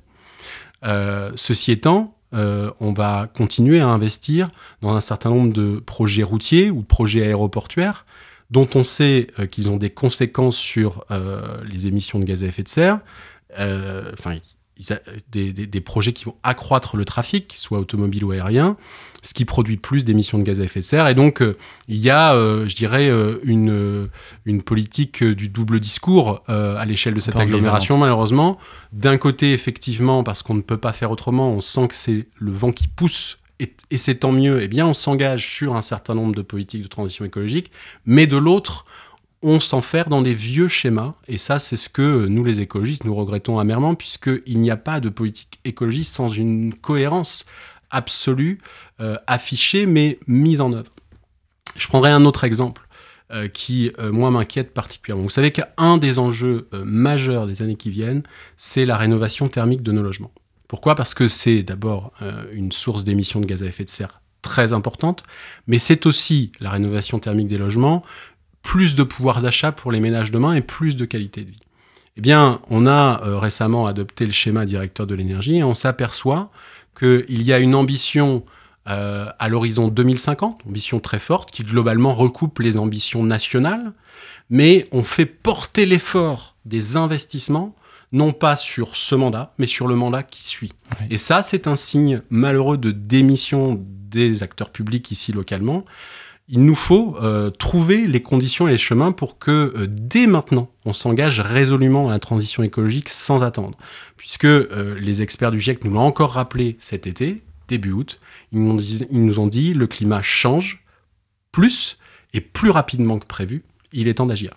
Euh, 0.85 1.31
ceci 1.35 1.71
étant, 1.71 2.15
on 2.31 2.93
va 2.93 3.27
continuer 3.33 3.79
à 3.79 3.87
investir 3.87 4.49
dans 4.81 4.95
un 4.95 5.01
certain 5.01 5.31
nombre 5.31 5.51
de 5.51 5.79
projets 5.79 6.21
routiers 6.21 6.69
ou 6.69 6.83
projets 6.83 7.23
aéroportuaires 7.23 8.05
dont 8.51 8.67
on 8.75 8.83
sait 8.83 9.27
qu'ils 9.49 9.71
ont 9.71 9.77
des 9.77 9.89
conséquences 9.89 10.57
sur 10.57 11.05
les 11.65 11.87
émissions 11.87 12.19
de 12.19 12.25
gaz 12.25 12.43
à 12.43 12.47
effet 12.47 12.61
de 12.61 12.67
serre, 12.67 12.99
des, 15.31 15.53
des- 15.53 15.67
des 15.67 15.81
projets 15.81 16.13
qui 16.13 16.25
vont 16.25 16.35
accroître 16.43 16.95
le 16.97 17.05
trafic, 17.05 17.53
soit 17.57 17.79
automobile 17.79 18.23
ou 18.23 18.31
aérien, 18.31 18.77
ce 19.21 19.33
qui 19.33 19.43
produit 19.45 19.77
plus 19.77 20.05
d'émissions 20.05 20.37
de 20.37 20.43
gaz 20.43 20.61
à 20.61 20.63
effet 20.63 20.79
de 20.79 20.85
serre. 20.85 21.07
Et 21.07 21.13
donc, 21.15 21.41
euh, 21.41 21.57
il 21.87 21.97
y 21.97 22.09
a, 22.09 22.33
euh, 22.33 22.67
je 22.67 22.75
dirais, 22.75 23.09
euh, 23.09 23.39
une, 23.43 23.69
euh, 23.71 24.07
une 24.45 24.61
politique 24.61 25.21
euh, 25.23 25.35
du 25.35 25.49
double 25.49 25.79
discours 25.79 26.41
euh, 26.49 26.77
à 26.77 26.85
l'échelle 26.85 27.13
de 27.13 27.19
cette 27.19 27.35
agglomération, 27.43 27.97
malheureusement. 27.97 28.57
D'un 28.93 29.17
côté, 29.17 29.51
effectivement, 29.53 30.23
parce 30.23 30.41
qu'on 30.43 30.53
ne 30.55 30.61
peut 30.61 30.77
pas 30.77 30.93
faire 30.93 31.11
autrement, 31.11 31.51
on 31.51 31.61
sent 31.61 31.89
que 31.89 31.95
c'est 31.95 32.27
le 32.37 32.51
vent 32.51 32.71
qui 32.71 32.87
pousse, 32.87 33.37
et, 33.59 33.73
et 33.91 33.97
c'est 33.97 34.15
tant 34.15 34.31
mieux, 34.31 34.61
eh 34.61 34.69
bien, 34.69 34.87
on 34.87 34.93
s'engage 34.93 35.45
sur 35.45 35.75
un 35.75 35.81
certain 35.81 36.15
nombre 36.15 36.33
de 36.33 36.41
politiques 36.41 36.83
de 36.83 36.87
transition 36.87 37.25
écologique, 37.25 37.71
mais 38.05 38.25
de 38.25 38.37
l'autre, 38.37 38.85
on 39.41 39.59
s'enferme 39.59 40.09
dans 40.09 40.21
des 40.21 40.33
vieux 40.33 40.67
schémas, 40.67 41.13
et 41.27 41.37
ça, 41.37 41.59
c'est 41.59 41.77
ce 41.77 41.87
que 41.87 42.25
nous, 42.27 42.43
les 42.43 42.59
écologistes, 42.59 43.05
nous 43.05 43.15
regrettons 43.15 43.59
amèrement, 43.59 43.95
puisqu'il 43.95 44.59
n'y 44.59 44.71
a 44.71 44.77
pas 44.77 44.99
de 44.99 45.09
politique 45.09 45.59
écologiste 45.63 46.13
sans 46.13 46.29
une 46.29 46.73
cohérence 46.73 47.45
absolue, 47.89 48.57
euh, 48.99 49.15
affichée, 49.27 49.85
mais 49.85 50.19
mise 50.27 50.61
en 50.61 50.73
œuvre. 50.73 50.91
Je 51.77 51.87
prendrai 51.87 52.11
un 52.11 52.25
autre 52.25 52.43
exemple 52.43 52.87
euh, 53.31 53.47
qui, 53.47 53.91
euh, 53.99 54.11
moi, 54.11 54.29
m'inquiète 54.29 54.73
particulièrement. 54.73 55.23
Vous 55.23 55.29
savez 55.29 55.51
qu'un 55.51 55.97
des 55.97 56.19
enjeux 56.19 56.67
majeurs 56.83 57.47
des 57.47 57.61
années 57.61 57.75
qui 57.75 57.89
viennent, 57.89 58.23
c'est 58.57 58.85
la 58.85 58.97
rénovation 58.97 59.47
thermique 59.47 59.83
de 59.83 59.91
nos 59.91 60.01
logements. 60.01 60.31
Pourquoi? 60.67 60.95
Parce 60.95 61.13
que 61.13 61.27
c'est 61.27 61.63
d'abord 61.63 62.11
une 62.53 62.71
source 62.71 63.03
d'émissions 63.03 63.39
de 63.39 63.47
gaz 63.47 63.63
à 63.63 63.65
effet 63.65 63.83
de 63.83 63.89
serre 63.89 64.21
très 64.41 64.71
importante, 64.73 65.23
mais 65.67 65.79
c'est 65.79 66.05
aussi 66.05 66.51
la 66.59 66.69
rénovation 66.69 67.19
thermique 67.19 67.47
des 67.47 67.57
logements, 67.57 68.03
plus 68.61 68.95
de 68.95 69.03
pouvoir 69.03 69.41
d'achat 69.41 69.71
pour 69.71 69.91
les 69.91 69.99
ménages 69.99 70.31
demain 70.31 70.53
et 70.53 70.61
plus 70.61 70.95
de 70.95 71.05
qualité 71.05 71.43
de 71.43 71.51
vie. 71.51 71.59
Eh 72.17 72.21
bien, 72.21 72.59
on 72.69 72.85
a 72.85 73.21
euh, 73.23 73.37
récemment 73.37 73.87
adopté 73.87 74.25
le 74.25 74.31
schéma 74.31 74.65
directeur 74.65 75.07
de 75.07 75.15
l'énergie 75.15 75.57
et 75.57 75.63
on 75.63 75.75
s'aperçoit 75.75 76.51
qu'il 76.97 77.41
y 77.41 77.53
a 77.53 77.59
une 77.59 77.75
ambition 77.75 78.43
euh, 78.87 79.27
à 79.39 79.49
l'horizon 79.49 79.87
2050, 79.87 80.61
ambition 80.67 80.99
très 80.99 81.19
forte, 81.19 81.51
qui 81.51 81.63
globalement 81.63 82.13
recoupe 82.13 82.59
les 82.59 82.77
ambitions 82.77 83.23
nationales, 83.23 83.93
mais 84.49 84.87
on 84.91 85.03
fait 85.03 85.25
porter 85.25 85.85
l'effort 85.85 86.55
des 86.65 86.97
investissements 86.97 87.75
non 88.11 88.31
pas 88.31 88.55
sur 88.55 88.95
ce 88.95 89.15
mandat, 89.15 89.53
mais 89.59 89.67
sur 89.67 89.87
le 89.87 89.95
mandat 89.95 90.23
qui 90.23 90.43
suit. 90.43 90.71
Oui. 90.99 91.07
Et 91.11 91.17
ça, 91.17 91.43
c'est 91.43 91.67
un 91.67 91.75
signe 91.75 92.21
malheureux 92.29 92.77
de 92.77 92.91
démission 92.91 93.79
des 93.85 94.41
acteurs 94.41 94.71
publics 94.71 95.11
ici 95.11 95.31
localement. 95.31 95.85
Il 96.51 96.65
nous 96.65 96.75
faut 96.75 97.15
euh, 97.21 97.51
trouver 97.51 98.07
les 98.07 98.23
conditions 98.23 98.67
et 98.67 98.71
les 98.71 98.79
chemins 98.79 99.11
pour 99.11 99.37
que 99.37 99.71
euh, 99.75 99.85
dès 99.87 100.25
maintenant, 100.25 100.71
on 100.83 100.93
s'engage 100.93 101.39
résolument 101.39 102.05
dans 102.05 102.09
la 102.09 102.17
transition 102.17 102.63
écologique 102.63 103.09
sans 103.09 103.43
attendre. 103.43 103.77
Puisque 104.17 104.45
euh, 104.45 104.97
les 104.99 105.21
experts 105.21 105.51
du 105.51 105.59
GIEC 105.59 105.85
nous 105.85 105.91
l'ont 105.91 105.99
encore 105.99 106.31
rappelé 106.31 106.75
cet 106.79 107.05
été, 107.05 107.35
début 107.67 107.91
août, 107.91 108.19
ils 108.51 108.63
nous, 108.63 109.39
ont 109.39 109.45
dit, 109.45 109.69
ils 109.69 109.77
le 109.77 109.85
climat 109.85 110.23
change 110.23 110.83
plus 111.51 111.99
et 112.33 112.41
plus 112.41 112.71
rapidement 112.71 113.19
que 113.19 113.27
prévu. 113.27 113.63
Il 113.93 114.07
est 114.07 114.15
temps 114.15 114.25
d'agir. 114.25 114.55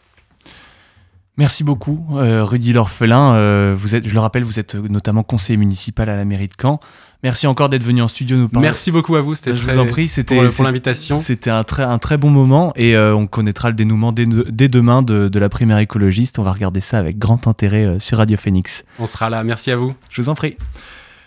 Merci 1.36 1.62
beaucoup, 1.62 2.06
Rudy 2.10 2.72
L'Orphelin. 2.74 3.74
Je 3.74 4.14
le 4.14 4.20
rappelle, 4.20 4.44
vous 4.44 4.58
êtes 4.58 4.74
notamment 4.74 5.22
conseiller 5.22 5.56
municipal 5.56 6.10
à 6.10 6.16
la 6.16 6.26
mairie 6.26 6.48
de 6.48 6.54
Caen. 6.60 6.78
Merci 7.22 7.46
encore 7.46 7.68
d'être 7.68 7.84
venu 7.84 8.02
en 8.02 8.08
studio 8.08 8.36
nous 8.36 8.48
parler. 8.48 8.66
Merci 8.66 8.90
beaucoup 8.90 9.14
à 9.14 9.20
vous, 9.20 9.36
c'était 9.36 9.54
Je 9.54 9.62
très 9.62 9.74
vous 9.74 9.78
en 9.78 9.86
prie, 9.86 10.08
c'était 10.08 10.44
pour, 10.48 10.64
l'invitation. 10.64 11.20
C'était 11.20 11.50
un 11.50 11.62
très, 11.62 11.84
un 11.84 11.98
très 11.98 12.16
bon 12.16 12.30
moment 12.30 12.72
et 12.74 12.96
euh, 12.96 13.14
on 13.14 13.28
connaîtra 13.28 13.68
le 13.68 13.76
dénouement 13.76 14.10
dès, 14.10 14.26
dès 14.26 14.68
demain 14.68 15.02
de, 15.02 15.28
de 15.28 15.38
la 15.38 15.48
primaire 15.48 15.78
écologiste. 15.78 16.40
On 16.40 16.42
va 16.42 16.52
regarder 16.52 16.80
ça 16.80 16.98
avec 16.98 17.18
grand 17.18 17.46
intérêt 17.46 17.84
euh, 17.84 17.98
sur 18.00 18.18
Radio 18.18 18.36
Phoenix. 18.36 18.84
On 18.98 19.06
sera 19.06 19.30
là, 19.30 19.44
merci 19.44 19.70
à 19.70 19.76
vous. 19.76 19.94
Je 20.10 20.20
vous 20.20 20.28
en 20.30 20.34
prie. 20.34 20.56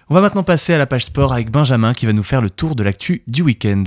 On 0.09 0.13
va 0.13 0.21
maintenant 0.21 0.43
passer 0.43 0.73
à 0.73 0.77
la 0.77 0.85
page 0.85 1.05
sport 1.05 1.31
avec 1.31 1.49
Benjamin 1.49 1.93
qui 1.93 2.05
va 2.05 2.13
nous 2.13 2.23
faire 2.23 2.41
le 2.41 2.49
tour 2.49 2.75
de 2.75 2.83
l'actu 2.83 3.23
du 3.27 3.41
week-end. 3.41 3.83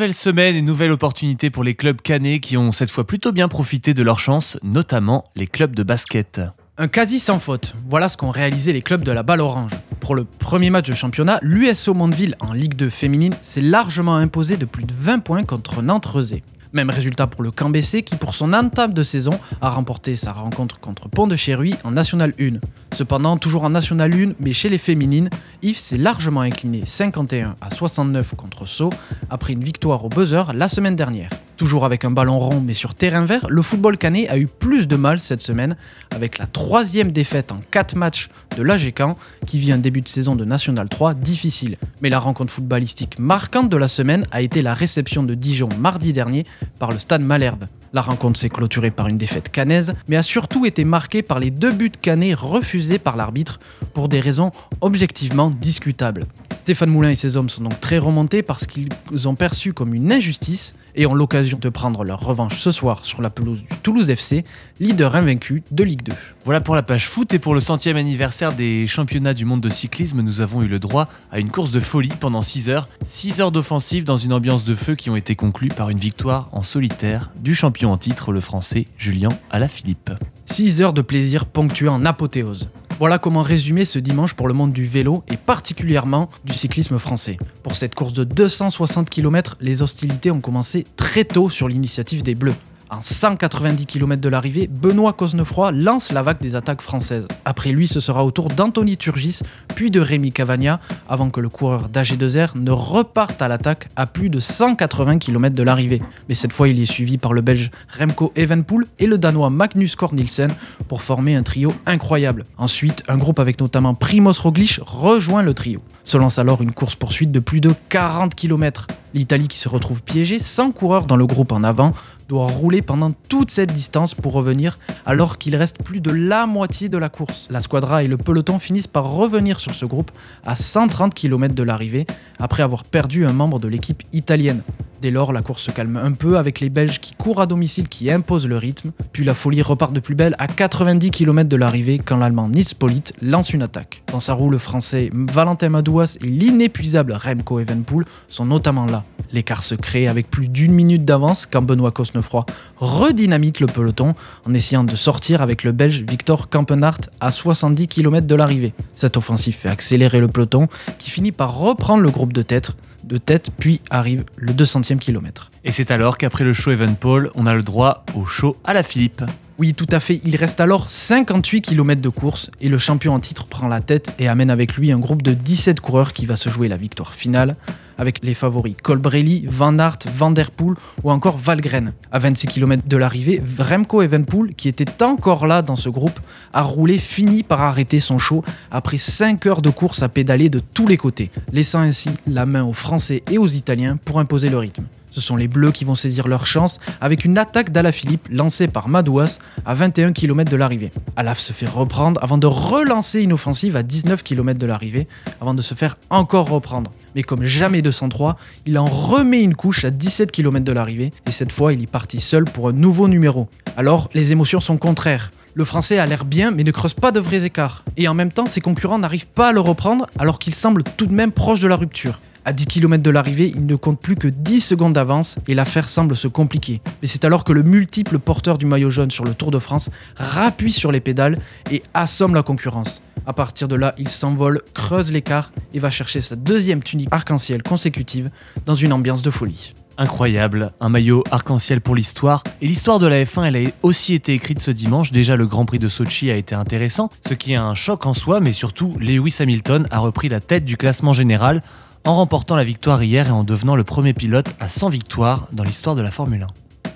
Nouvelle 0.00 0.14
semaine 0.14 0.56
et 0.56 0.62
nouvelle 0.62 0.92
opportunité 0.92 1.50
pour 1.50 1.62
les 1.62 1.74
clubs 1.74 2.00
canets 2.00 2.40
qui 2.40 2.56
ont 2.56 2.72
cette 2.72 2.90
fois 2.90 3.06
plutôt 3.06 3.32
bien 3.32 3.48
profité 3.48 3.92
de 3.92 4.02
leur 4.02 4.18
chance, 4.18 4.58
notamment 4.62 5.24
les 5.36 5.46
clubs 5.46 5.76
de 5.76 5.82
basket. 5.82 6.40
Un 6.78 6.88
quasi 6.88 7.20
sans 7.20 7.38
faute, 7.38 7.74
voilà 7.86 8.08
ce 8.08 8.16
qu'ont 8.16 8.30
réalisé 8.30 8.72
les 8.72 8.80
clubs 8.80 9.02
de 9.02 9.12
la 9.12 9.22
balle 9.22 9.42
orange. 9.42 9.72
Pour 10.00 10.14
le 10.14 10.24
premier 10.24 10.70
match 10.70 10.88
de 10.88 10.94
championnat, 10.94 11.38
l'USO 11.42 11.92
Mondeville 11.92 12.34
en 12.40 12.54
Ligue 12.54 12.76
2 12.76 12.88
féminine 12.88 13.34
s'est 13.42 13.60
largement 13.60 14.16
imposé 14.16 14.56
de 14.56 14.64
plus 14.64 14.84
de 14.84 14.94
20 14.98 15.18
points 15.18 15.44
contre 15.44 15.82
Nantes-Rezé. 15.82 16.42
Même 16.72 16.90
résultat 16.90 17.26
pour 17.26 17.42
le 17.42 17.50
BC 17.50 18.02
qui 18.02 18.16
pour 18.16 18.34
son 18.34 18.52
entame 18.52 18.92
de 18.92 19.02
saison 19.02 19.40
a 19.60 19.70
remporté 19.70 20.14
sa 20.14 20.32
rencontre 20.32 20.78
contre 20.78 21.08
Pont 21.08 21.26
de 21.26 21.34
Chéruy 21.34 21.74
en 21.82 21.90
National 21.90 22.32
1. 22.40 22.60
Cependant, 22.92 23.36
toujours 23.36 23.64
en 23.64 23.70
National 23.70 24.12
1, 24.12 24.34
mais 24.38 24.52
chez 24.52 24.68
les 24.68 24.78
féminines, 24.78 25.30
Yves 25.62 25.78
s'est 25.78 25.98
largement 25.98 26.42
incliné 26.42 26.82
51 26.86 27.56
à 27.60 27.70
69 27.70 28.34
contre 28.36 28.66
Sceaux 28.66 28.90
après 29.30 29.54
une 29.54 29.64
victoire 29.64 30.04
au 30.04 30.08
buzzer 30.08 30.52
la 30.54 30.68
semaine 30.68 30.94
dernière. 30.94 31.30
Toujours 31.60 31.84
avec 31.84 32.06
un 32.06 32.10
ballon 32.10 32.38
rond 32.38 32.62
mais 32.62 32.72
sur 32.72 32.94
terrain 32.94 33.26
vert, 33.26 33.44
le 33.50 33.60
football 33.60 33.98
canet 33.98 34.26
a 34.30 34.38
eu 34.38 34.46
plus 34.46 34.88
de 34.88 34.96
mal 34.96 35.20
cette 35.20 35.42
semaine 35.42 35.76
avec 36.10 36.38
la 36.38 36.46
troisième 36.46 37.12
défaite 37.12 37.52
en 37.52 37.60
4 37.70 37.96
matchs 37.96 38.30
de 38.56 38.62
l'AG 38.62 38.94
Caen 38.96 39.18
qui 39.46 39.58
vit 39.58 39.70
un 39.70 39.76
début 39.76 40.00
de 40.00 40.08
saison 40.08 40.36
de 40.36 40.46
National 40.46 40.88
3 40.88 41.12
difficile. 41.12 41.76
Mais 42.00 42.08
la 42.08 42.18
rencontre 42.18 42.50
footballistique 42.50 43.18
marquante 43.18 43.68
de 43.68 43.76
la 43.76 43.88
semaine 43.88 44.24
a 44.30 44.40
été 44.40 44.62
la 44.62 44.72
réception 44.72 45.22
de 45.22 45.34
Dijon 45.34 45.68
mardi 45.78 46.14
dernier 46.14 46.46
par 46.78 46.92
le 46.92 46.98
stade 46.98 47.20
Malherbe. 47.20 47.66
La 47.92 48.02
rencontre 48.02 48.38
s'est 48.38 48.48
clôturée 48.48 48.92
par 48.92 49.08
une 49.08 49.16
défaite 49.16 49.50
canaise, 49.50 49.94
mais 50.06 50.16
a 50.16 50.22
surtout 50.22 50.64
été 50.64 50.84
marquée 50.84 51.22
par 51.22 51.40
les 51.40 51.50
deux 51.50 51.72
buts 51.72 51.90
canets 51.90 52.34
refusés 52.34 53.00
par 53.00 53.16
l'arbitre 53.16 53.58
pour 53.94 54.08
des 54.08 54.20
raisons 54.20 54.52
objectivement 54.80 55.50
discutables. 55.50 56.26
Stéphane 56.60 56.90
Moulin 56.90 57.10
et 57.10 57.14
ses 57.16 57.36
hommes 57.36 57.48
sont 57.48 57.64
donc 57.64 57.80
très 57.80 57.98
remontés 57.98 58.42
parce 58.42 58.66
qu'ils 58.66 58.90
ont 59.26 59.34
perçu 59.34 59.72
comme 59.72 59.94
une 59.94 60.12
injustice 60.12 60.74
et 60.94 61.06
ont 61.06 61.14
l'occasion 61.14 61.58
de 61.60 61.68
prendre 61.68 62.04
leur 62.04 62.20
revanche 62.20 62.58
ce 62.58 62.70
soir 62.70 63.04
sur 63.04 63.22
la 63.22 63.30
pelouse 63.30 63.62
du 63.62 63.76
Toulouse 63.78 64.10
FC, 64.10 64.44
leader 64.78 65.16
invaincu 65.16 65.62
de 65.70 65.84
Ligue 65.84 66.02
2. 66.02 66.12
Voilà 66.44 66.60
pour 66.60 66.74
la 66.74 66.82
page 66.82 67.08
foot 67.08 67.32
et 67.32 67.38
pour 67.38 67.54
le 67.54 67.60
centième 67.60 67.96
anniversaire 67.96 68.52
des 68.52 68.86
championnats 68.86 69.34
du 69.34 69.44
monde 69.44 69.60
de 69.60 69.70
cyclisme, 69.70 70.20
nous 70.20 70.40
avons 70.40 70.62
eu 70.62 70.68
le 70.68 70.78
droit 70.78 71.08
à 71.30 71.40
une 71.40 71.50
course 71.50 71.70
de 71.70 71.80
folie 71.80 72.12
pendant 72.20 72.42
6 72.42 72.68
heures. 72.68 72.88
6 73.04 73.40
heures 73.40 73.52
d'offensive 73.52 74.04
dans 74.04 74.16
une 74.16 74.32
ambiance 74.32 74.64
de 74.64 74.74
feu 74.74 74.96
qui 74.96 75.10
ont 75.10 75.16
été 75.16 75.36
conclues 75.36 75.68
par 75.68 75.90
une 75.90 75.98
victoire 75.98 76.48
en 76.52 76.62
solitaire 76.62 77.30
du 77.40 77.54
champion 77.54 77.79
en 77.86 77.96
titre, 77.96 78.32
le 78.32 78.40
français 78.40 78.86
Julien 78.98 79.30
Alaphilippe. 79.50 80.10
6 80.46 80.82
heures 80.82 80.92
de 80.92 81.02
plaisir 81.02 81.46
ponctuées 81.46 81.88
en 81.88 82.04
apothéose. 82.04 82.68
Voilà 82.98 83.18
comment 83.18 83.42
résumer 83.42 83.84
ce 83.84 83.98
dimanche 83.98 84.34
pour 84.34 84.46
le 84.46 84.52
monde 84.52 84.72
du 84.72 84.84
vélo 84.84 85.24
et 85.28 85.38
particulièrement 85.38 86.28
du 86.44 86.52
cyclisme 86.52 86.98
français. 86.98 87.38
Pour 87.62 87.76
cette 87.76 87.94
course 87.94 88.12
de 88.12 88.24
260 88.24 89.08
km, 89.08 89.56
les 89.60 89.80
hostilités 89.80 90.30
ont 90.30 90.40
commencé 90.40 90.86
très 90.96 91.24
tôt 91.24 91.48
sur 91.48 91.66
l'initiative 91.68 92.22
des 92.22 92.34
Bleus. 92.34 92.54
En 92.92 93.02
190 93.02 93.86
km 93.86 94.20
de 94.20 94.28
l'arrivée, 94.28 94.66
Benoît 94.66 95.12
Cosnefroy 95.12 95.70
lance 95.70 96.10
la 96.10 96.22
vague 96.22 96.40
des 96.40 96.56
attaques 96.56 96.82
françaises. 96.82 97.28
Après 97.44 97.70
lui, 97.70 97.86
ce 97.86 98.00
sera 98.00 98.24
au 98.24 98.32
tour 98.32 98.48
d'Anthony 98.48 98.96
Turgis, 98.96 99.42
puis 99.76 99.92
de 99.92 100.00
Rémi 100.00 100.32
Cavagna, 100.32 100.80
avant 101.08 101.30
que 101.30 101.38
le 101.38 101.48
coureur 101.48 101.88
d'AG2R 101.88 102.58
ne 102.58 102.72
reparte 102.72 103.40
à 103.42 103.46
l'attaque 103.46 103.88
à 103.94 104.06
plus 104.06 104.28
de 104.28 104.40
180 104.40 105.18
km 105.18 105.54
de 105.54 105.62
l'arrivée. 105.62 106.02
Mais 106.28 106.34
cette 106.34 106.52
fois, 106.52 106.68
il 106.68 106.80
est 106.82 106.90
suivi 106.90 107.16
par 107.16 107.32
le 107.32 107.42
Belge 107.42 107.70
Remco 107.96 108.32
Evenpool 108.34 108.88
et 108.98 109.06
le 109.06 109.18
Danois 109.18 109.50
Magnus 109.50 109.94
Kornilsen 109.94 110.52
pour 110.88 111.02
former 111.02 111.36
un 111.36 111.44
trio 111.44 111.72
incroyable. 111.86 112.44
Ensuite, 112.58 113.04
un 113.06 113.18
groupe 113.18 113.38
avec 113.38 113.60
notamment 113.60 113.94
Primoz 113.94 114.40
Roglic 114.40 114.80
rejoint 114.82 115.42
le 115.42 115.54
trio. 115.54 115.80
Se 116.02 116.18
lance 116.18 116.40
alors 116.40 116.60
une 116.60 116.72
course-poursuite 116.72 117.30
de 117.30 117.38
plus 117.38 117.60
de 117.60 117.72
40 117.88 118.34
km. 118.34 118.88
L'Italie 119.14 119.48
qui 119.48 119.58
se 119.58 119.68
retrouve 119.68 120.02
piégée, 120.02 120.38
sans 120.38 120.72
coureur 120.72 121.06
dans 121.06 121.16
le 121.16 121.26
groupe 121.26 121.52
en 121.52 121.62
avant, 121.64 121.92
doit 122.30 122.46
rouler 122.46 122.80
pendant 122.80 123.10
toute 123.28 123.50
cette 123.50 123.72
distance 123.72 124.14
pour 124.14 124.34
revenir 124.34 124.78
alors 125.04 125.36
qu'il 125.36 125.56
reste 125.56 125.82
plus 125.82 126.00
de 126.00 126.12
la 126.12 126.46
moitié 126.46 126.88
de 126.88 126.96
la 126.96 127.08
course. 127.08 127.48
La 127.50 127.58
squadra 127.58 128.04
et 128.04 128.06
le 128.06 128.16
peloton 128.16 128.60
finissent 128.60 128.86
par 128.86 129.10
revenir 129.10 129.58
sur 129.58 129.74
ce 129.74 129.84
groupe 129.84 130.12
à 130.44 130.54
130 130.54 131.12
km 131.12 131.56
de 131.56 131.62
l'arrivée 131.64 132.06
après 132.38 132.62
avoir 132.62 132.84
perdu 132.84 133.26
un 133.26 133.32
membre 133.32 133.58
de 133.58 133.66
l'équipe 133.66 134.04
italienne. 134.12 134.62
Dès 135.00 135.10
lors, 135.10 135.32
la 135.32 135.40
course 135.40 135.62
se 135.62 135.70
calme 135.70 135.96
un 135.96 136.12
peu 136.12 136.36
avec 136.36 136.60
les 136.60 136.68
Belges 136.68 137.00
qui 137.00 137.14
courent 137.14 137.40
à 137.40 137.46
domicile 137.46 137.88
qui 137.88 138.10
imposent 138.10 138.46
le 138.46 138.58
rythme, 138.58 138.92
puis 139.12 139.24
la 139.24 139.32
folie 139.32 139.62
repart 139.62 139.94
de 139.94 140.00
plus 140.00 140.14
belle 140.14 140.36
à 140.38 140.46
90 140.46 141.10
km 141.10 141.48
de 141.48 141.56
l'arrivée 141.56 141.98
quand 141.98 142.18
l'Allemand 142.18 142.50
Nils 142.50 142.74
Polite 142.78 143.14
lance 143.22 143.54
une 143.54 143.62
attaque. 143.62 144.02
Dans 144.12 144.20
sa 144.20 144.34
roue, 144.34 144.50
le 144.50 144.58
Français 144.58 145.08
Valentin 145.14 145.70
Madouas 145.70 146.18
et 146.20 146.26
l'inépuisable 146.26 147.14
Remco 147.14 147.60
Evenpool 147.60 148.04
sont 148.28 148.44
notamment 148.44 148.84
là. 148.84 149.04
L'écart 149.32 149.62
se 149.62 149.74
crée 149.74 150.06
avec 150.06 150.28
plus 150.28 150.48
d'une 150.48 150.72
minute 150.72 151.06
d'avance 151.06 151.46
quand 151.46 151.62
Benoît 151.62 151.92
Cosnefroy 152.20 152.44
redynamite 152.76 153.60
le 153.60 153.66
peloton 153.66 154.14
en 154.46 154.54
essayant 154.54 154.84
de 154.84 154.94
sortir 154.94 155.42
avec 155.42 155.64
le 155.64 155.72
Belge 155.72 156.02
Victor 156.02 156.48
Kampenhardt 156.48 157.10
à 157.20 157.30
70 157.30 157.88
km 157.88 158.26
de 158.26 158.34
l'arrivée. 158.34 158.74
Cette 158.94 159.16
offensive 159.16 159.54
fait 159.54 159.68
accélérer 159.68 160.20
le 160.20 160.28
peloton 160.28 160.68
qui 160.98 161.10
finit 161.10 161.32
par 161.32 161.56
reprendre 161.56 162.02
le 162.02 162.10
groupe 162.10 162.32
de 162.32 162.42
tête, 162.42 162.72
de 163.04 163.16
tête 163.16 163.50
puis 163.58 163.80
arrive 163.90 164.24
le 164.36 164.52
200e 164.52 164.98
kilomètre. 164.98 165.50
Et 165.64 165.72
c'est 165.72 165.90
alors 165.90 166.18
qu'après 166.18 166.44
le 166.44 166.52
show 166.52 166.70
Evenpol, 166.70 167.30
on 167.34 167.46
a 167.46 167.54
le 167.54 167.62
droit 167.62 168.04
au 168.14 168.24
show 168.24 168.56
à 168.64 168.74
la 168.74 168.82
Philippe. 168.82 169.22
Oui, 169.60 169.74
tout 169.74 169.84
à 169.90 170.00
fait. 170.00 170.22
Il 170.24 170.36
reste 170.36 170.58
alors 170.58 170.88
58 170.88 171.60
km 171.60 172.00
de 172.00 172.08
course 172.08 172.50
et 172.62 172.70
le 172.70 172.78
champion 172.78 173.12
en 173.12 173.20
titre 173.20 173.44
prend 173.44 173.68
la 173.68 173.82
tête 173.82 174.10
et 174.18 174.26
amène 174.26 174.48
avec 174.48 174.74
lui 174.74 174.90
un 174.90 174.98
groupe 174.98 175.20
de 175.20 175.34
17 175.34 175.80
coureurs 175.80 176.14
qui 176.14 176.24
va 176.24 176.34
se 176.34 176.48
jouer 176.48 176.66
la 176.66 176.78
victoire 176.78 177.12
finale 177.12 177.56
avec 177.98 178.20
les 178.22 178.32
favoris 178.32 178.74
Colbrelli, 178.82 179.44
Van 179.46 179.78
Aert, 179.78 179.98
Van 180.16 180.30
Der 180.30 180.50
Poel 180.50 180.76
ou 181.02 181.10
encore 181.10 181.36
Valgren. 181.36 181.92
À 182.10 182.18
26 182.18 182.46
km 182.46 182.84
de 182.86 182.96
l'arrivée, 182.96 183.42
Remco 183.58 184.00
Evenpool, 184.00 184.54
qui 184.54 184.66
était 184.66 185.02
encore 185.02 185.46
là 185.46 185.60
dans 185.60 185.76
ce 185.76 185.90
groupe, 185.90 186.18
a 186.54 186.62
roulé 186.62 186.96
finit 186.96 187.42
par 187.42 187.60
arrêter 187.60 188.00
son 188.00 188.16
show 188.16 188.42
après 188.70 188.96
5 188.96 189.44
heures 189.44 189.60
de 189.60 189.68
course 189.68 190.02
à 190.02 190.08
pédaler 190.08 190.48
de 190.48 190.60
tous 190.72 190.86
les 190.86 190.96
côtés, 190.96 191.30
laissant 191.52 191.80
ainsi 191.80 192.08
la 192.26 192.46
main 192.46 192.64
aux 192.64 192.72
Français 192.72 193.22
et 193.30 193.36
aux 193.36 193.48
Italiens 193.48 193.98
pour 194.06 194.20
imposer 194.20 194.48
le 194.48 194.56
rythme. 194.56 194.86
Ce 195.10 195.20
sont 195.20 195.36
les 195.36 195.48
Bleus 195.48 195.72
qui 195.72 195.84
vont 195.84 195.94
saisir 195.94 196.28
leur 196.28 196.46
chance 196.46 196.78
avec 197.00 197.24
une 197.24 197.36
attaque 197.38 197.70
d'Alaphilippe 197.70 198.28
lancée 198.30 198.68
par 198.68 198.88
Madouas 198.88 199.38
à 199.66 199.74
21 199.74 200.12
km 200.12 200.50
de 200.50 200.56
l'arrivée. 200.56 200.92
Alaf 201.16 201.38
se 201.38 201.52
fait 201.52 201.66
reprendre 201.66 202.22
avant 202.22 202.38
de 202.38 202.46
relancer 202.46 203.22
une 203.22 203.32
offensive 203.32 203.76
à 203.76 203.82
19 203.82 204.22
km 204.22 204.58
de 204.58 204.66
l'arrivée 204.66 205.08
avant 205.40 205.54
de 205.54 205.62
se 205.62 205.74
faire 205.74 205.96
encore 206.10 206.48
reprendre. 206.48 206.92
Mais 207.14 207.22
comme 207.22 207.44
jamais 207.44 207.82
203, 207.82 208.36
il 208.66 208.78
en 208.78 208.86
remet 208.86 209.42
une 209.42 209.54
couche 209.54 209.84
à 209.84 209.90
17 209.90 210.30
km 210.30 210.64
de 210.64 210.72
l'arrivée 210.72 211.12
et 211.26 211.30
cette 211.30 211.52
fois 211.52 211.72
il 211.72 211.82
est 211.82 211.90
parti 211.90 212.20
seul 212.20 212.44
pour 212.44 212.68
un 212.68 212.72
nouveau 212.72 213.08
numéro. 213.08 213.48
Alors 213.76 214.08
les 214.14 214.32
émotions 214.32 214.60
sont 214.60 214.76
contraires. 214.76 215.32
Le 215.54 215.64
français 215.64 215.98
a 215.98 216.06
l'air 216.06 216.24
bien 216.24 216.52
mais 216.52 216.62
ne 216.62 216.70
creuse 216.70 216.94
pas 216.94 217.10
de 217.10 217.18
vrais 217.18 217.44
écarts. 217.44 217.84
Et 217.96 218.06
en 218.06 218.14
même 218.14 218.30
temps, 218.30 218.46
ses 218.46 218.60
concurrents 218.60 218.98
n'arrivent 218.98 219.26
pas 219.26 219.48
à 219.48 219.52
le 219.52 219.60
reprendre 219.60 220.06
alors 220.18 220.38
qu'il 220.38 220.54
semble 220.54 220.84
tout 220.96 221.06
de 221.06 221.12
même 221.12 221.32
proche 221.32 221.60
de 221.60 221.68
la 221.68 221.76
rupture. 221.76 222.20
À 222.46 222.54
10 222.54 222.66
km 222.66 223.02
de 223.02 223.10
l'arrivée, 223.10 223.52
il 223.54 223.66
ne 223.66 223.76
compte 223.76 224.00
plus 224.00 224.16
que 224.16 224.26
10 224.26 224.60
secondes 224.60 224.94
d'avance 224.94 225.36
et 225.46 225.54
l'affaire 225.54 225.90
semble 225.90 226.16
se 226.16 226.26
compliquer. 226.26 226.80
Mais 227.02 227.08
c'est 227.08 227.26
alors 227.26 227.44
que 227.44 227.52
le 227.52 227.62
multiple 227.62 228.18
porteur 228.18 228.56
du 228.56 228.64
maillot 228.64 228.88
jaune 228.88 229.10
sur 229.10 229.24
le 229.24 229.34
Tour 229.34 229.50
de 229.50 229.58
France 229.58 229.90
rappuie 230.16 230.72
sur 230.72 230.90
les 230.90 231.00
pédales 231.00 231.38
et 231.70 231.82
assomme 231.92 232.34
la 232.34 232.42
concurrence. 232.42 233.02
À 233.26 233.34
partir 233.34 233.68
de 233.68 233.76
là, 233.76 233.94
il 233.98 234.08
s'envole, 234.08 234.62
creuse 234.72 235.12
l'écart 235.12 235.52
et 235.74 235.78
va 235.78 235.90
chercher 235.90 236.22
sa 236.22 236.34
deuxième 236.34 236.82
tunique 236.82 237.08
arc-en-ciel 237.10 237.62
consécutive 237.62 238.30
dans 238.64 238.74
une 238.74 238.94
ambiance 238.94 239.20
de 239.20 239.30
folie. 239.30 239.74
Incroyable, 239.98 240.72
un 240.80 240.88
maillot 240.88 241.22
arc-en-ciel 241.30 241.82
pour 241.82 241.94
l'histoire. 241.94 242.42
Et 242.62 242.66
l'histoire 242.66 242.98
de 242.98 243.06
la 243.06 243.22
F1, 243.22 243.44
elle 243.44 243.56
a 243.56 243.70
aussi 243.82 244.14
été 244.14 244.32
écrite 244.32 244.60
ce 244.60 244.70
dimanche. 244.70 245.12
Déjà, 245.12 245.36
le 245.36 245.46
Grand 245.46 245.66
Prix 245.66 245.78
de 245.78 245.90
Sochi 245.90 246.30
a 246.30 246.36
été 246.36 246.54
intéressant, 246.54 247.10
ce 247.28 247.34
qui 247.34 247.52
est 247.52 247.56
un 247.56 247.74
choc 247.74 248.06
en 248.06 248.14
soi, 248.14 248.40
mais 248.40 248.54
surtout, 248.54 248.96
Lewis 248.98 249.36
Hamilton 249.40 249.86
a 249.90 249.98
repris 249.98 250.30
la 250.30 250.40
tête 250.40 250.64
du 250.64 250.78
classement 250.78 251.12
général 251.12 251.62
en 252.04 252.16
remportant 252.16 252.56
la 252.56 252.64
victoire 252.64 253.02
hier 253.02 253.28
et 253.28 253.30
en 253.30 253.44
devenant 253.44 253.76
le 253.76 253.84
premier 253.84 254.14
pilote 254.14 254.54
à 254.58 254.68
100 254.68 254.88
victoires 254.88 255.48
dans 255.52 255.64
l'histoire 255.64 255.96
de 255.96 256.02
la 256.02 256.10
Formule 256.10 256.42
1. 256.42 256.46